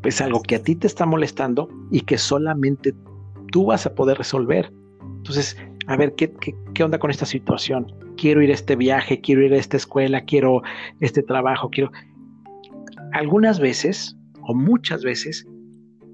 Es 0.04 0.20
algo 0.20 0.40
que 0.40 0.54
a 0.54 0.62
ti 0.62 0.76
te 0.76 0.86
está 0.86 1.04
molestando 1.04 1.68
y 1.90 2.02
que 2.02 2.16
solamente 2.16 2.94
tú 3.50 3.64
vas 3.64 3.86
a 3.86 3.94
poder 3.96 4.18
resolver. 4.18 4.72
Entonces, 5.16 5.56
a 5.88 5.96
ver, 5.96 6.14
¿qué, 6.14 6.32
qué, 6.74 6.84
onda 6.84 7.00
con 7.00 7.10
esta 7.10 7.26
situación? 7.26 7.92
Quiero 8.16 8.40
ir 8.40 8.50
a 8.50 8.54
este 8.54 8.76
viaje, 8.76 9.20
quiero 9.20 9.42
ir 9.44 9.52
a 9.52 9.56
esta 9.56 9.76
escuela, 9.76 10.20
quiero 10.20 10.62
este 11.00 11.24
trabajo, 11.24 11.68
quiero... 11.68 11.90
Algunas 13.14 13.58
veces, 13.58 14.16
o 14.42 14.54
muchas 14.54 15.02
veces, 15.02 15.44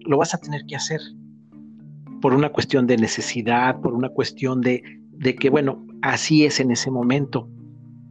lo 0.06 0.16
vas 0.16 0.32
a 0.32 0.38
tener 0.38 0.62
que 0.66 0.76
hacer 0.76 1.02
por 2.22 2.32
una 2.32 2.48
cuestión 2.48 2.86
de 2.86 2.96
necesidad, 2.96 3.78
por 3.82 3.92
una 3.92 4.08
cuestión 4.08 4.62
de, 4.62 4.82
de 5.12 5.34
que, 5.34 5.50
bueno, 5.50 5.86
así 6.00 6.46
es 6.46 6.60
en 6.60 6.70
ese 6.70 6.90
momento. 6.90 7.46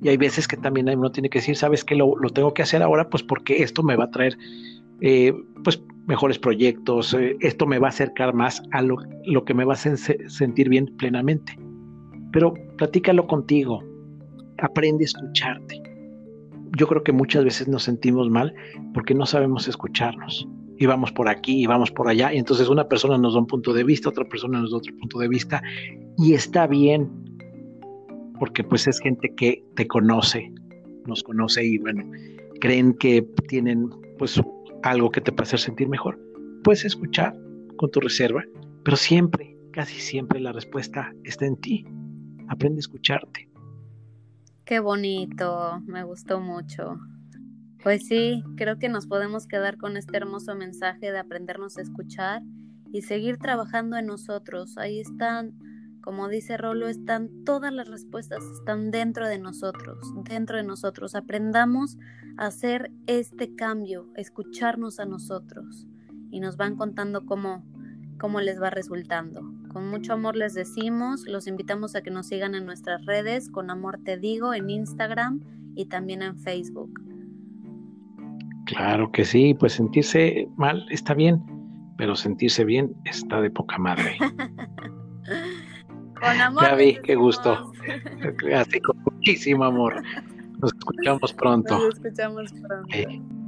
Y 0.02 0.10
hay 0.10 0.18
veces 0.18 0.48
que 0.48 0.58
también 0.58 0.90
uno 0.90 1.12
tiene 1.12 1.30
que 1.30 1.40
decir, 1.40 1.56
¿sabes 1.56 1.84
qué? 1.84 1.96
Lo, 1.96 2.16
lo 2.18 2.30
tengo 2.30 2.54
que 2.54 2.62
hacer 2.62 2.84
ahora, 2.84 3.10
pues 3.10 3.24
porque 3.24 3.64
esto 3.64 3.82
me 3.84 3.96
va 3.96 4.06
a 4.06 4.12
traer, 4.12 4.38
eh, 5.02 5.34
pues 5.64 5.82
mejores 6.08 6.40
proyectos, 6.40 7.14
eh, 7.14 7.38
esto 7.42 7.68
me 7.68 7.80
va 7.80 7.88
a 7.88 7.90
acercar 7.90 8.34
más 8.34 8.64
a 8.72 8.82
lo, 8.82 8.98
que 9.46 9.54
me 9.54 9.66
va 9.66 9.74
a 9.74 9.78
sentir 9.78 10.70
bien 10.70 10.88
plenamente. 10.98 11.58
Pero 12.32 12.54
platícalo 12.78 13.28
contigo, 13.28 13.84
aprende 14.58 15.04
a 15.04 15.06
escucharte. 15.06 15.84
Yo 16.78 16.88
creo 16.88 17.04
que 17.04 17.12
muchas 17.12 17.44
veces 17.44 17.68
nos 17.68 17.84
sentimos 17.84 18.30
mal 18.30 18.54
porque 18.94 19.14
no 19.14 19.26
sabemos 19.26 19.68
escucharnos. 19.68 20.48
Y 20.80 20.86
vamos 20.86 21.12
por 21.12 21.28
aquí 21.28 21.64
y 21.64 21.66
vamos 21.66 21.92
por 21.92 22.08
allá. 22.08 22.34
Y 22.34 22.38
entonces 22.38 22.70
una 22.70 22.88
persona 22.88 23.18
nos 23.18 23.34
da 23.34 23.40
un 23.40 23.48
punto 23.48 23.74
de 23.74 23.84
vista, 23.84 24.10
otra 24.10 24.26
persona 24.26 24.62
nos 24.62 24.72
da 24.72 24.78
otro 24.78 24.96
punto 24.98 25.20
de 25.20 25.28
vista. 25.28 25.62
Y 26.18 26.34
está 26.34 26.68
bien, 26.68 27.10
porque 28.39 28.63
pues 28.63 28.88
es 28.88 29.00
gente 29.00 29.34
que 29.36 29.63
te 29.76 29.88
conoce, 29.88 30.52
nos 31.06 31.23
conoce 31.23 31.65
y 31.65 31.78
bueno, 31.78 32.04
creen 32.60 32.93
que 32.93 33.21
tienen 33.47 33.89
pues 34.17 34.41
algo 34.84 35.12
que 35.12 35.21
te 35.21 35.32
puede 35.32 35.43
hacer 35.43 35.60
sentir 35.60 35.89
mejor. 35.89 36.19
Puedes 36.63 36.86
escuchar 36.86 37.36
con 37.78 37.91
tu 37.91 38.00
reserva, 38.00 38.43
pero 38.84 38.97
siempre, 38.97 39.58
casi 39.71 40.00
siempre 40.00 40.39
la 40.39 40.52
respuesta 40.52 41.13
está 41.23 41.45
en 41.45 41.58
ti. 41.58 41.86
Aprende 42.47 42.80
a 42.80 42.80
escucharte. 42.80 43.50
Qué 44.65 44.80
bonito, 44.80 45.82
me 45.86 46.04
gustó 46.04 46.39
mucho. 46.39 46.97
Pues 47.84 48.06
sí, 48.06 48.43
creo 48.58 48.80
que 48.80 48.89
nos 48.89 49.08
podemos 49.08 49.47
quedar 49.47 49.78
con 49.78 49.95
este 49.95 50.17
hermoso 50.17 50.56
mensaje 50.56 51.12
de 51.12 51.19
aprendernos 51.19 51.78
a 51.78 51.82
escuchar 51.82 52.41
y 52.91 53.04
seguir 53.04 53.38
trabajando 53.38 53.97
en 53.97 54.08
nosotros. 54.08 54.78
Ahí 54.78 55.00
están, 55.00 55.58
como 56.08 56.30
dice 56.30 56.56
Rolo, 56.56 56.88
están 56.88 57.43
todas 57.43 57.74
las 57.74 57.89
respuestas, 57.89 58.41
están 58.41 58.91
dentro 58.91 59.28
de 59.28 59.39
nosotros, 59.39 59.98
dentro 60.24 60.56
de 60.56 60.63
nosotros. 60.63 61.15
Aprendamos 61.15 61.98
hacer 62.38 62.93
este 63.08 63.54
cambio, 63.56 64.08
escucharnos 64.15 65.02
a 65.02 65.06
nosotros 65.06 65.86
y 66.32 66.39
nos 66.39 66.56
van 66.56 66.78
contando 66.78 67.26
cómo, 67.26 67.62
cómo 68.22 68.39
les 68.39 68.62
va 68.62 68.70
resultando. 68.70 69.41
Con 69.67 69.89
mucho 69.89 70.13
amor 70.13 70.38
les 70.38 70.54
decimos, 70.54 71.26
los 71.28 71.46
invitamos 71.46 71.93
a 71.98 72.02
que 72.02 72.10
nos 72.10 72.28
sigan 72.28 72.56
en 72.56 72.65
nuestras 72.65 73.06
redes, 73.06 73.50
con 73.50 73.70
amor 73.70 74.00
te 74.02 74.15
digo, 74.15 74.54
en 74.54 74.70
Instagram 74.70 75.41
y 75.76 75.88
también 75.88 76.22
en 76.22 76.39
Facebook. 76.39 77.02
Claro 78.65 79.12
que 79.12 79.26
sí, 79.26 79.54
pues 79.56 79.74
sentirse 79.74 80.48
mal 80.56 80.86
está 80.89 81.13
bien, 81.13 81.43
pero 81.98 82.15
sentirse 82.15 82.63
bien 82.63 82.96
está 83.04 83.41
de 83.41 83.50
poca 83.52 83.78
madre. 83.78 84.17
con 86.19 86.41
amor. 86.41 86.63
Gaby, 86.63 86.99
qué 87.03 87.15
gusto. 87.15 87.71
Así 88.56 88.80
con 88.82 88.97
muchísimo 89.03 89.65
amor. 89.65 90.01
Nos 90.60 90.73
escuchamos 90.73 91.34
pronto. 91.34 91.77
Nos 91.77 91.95
escuchamos 91.95 92.51
pronto. 92.53 93.47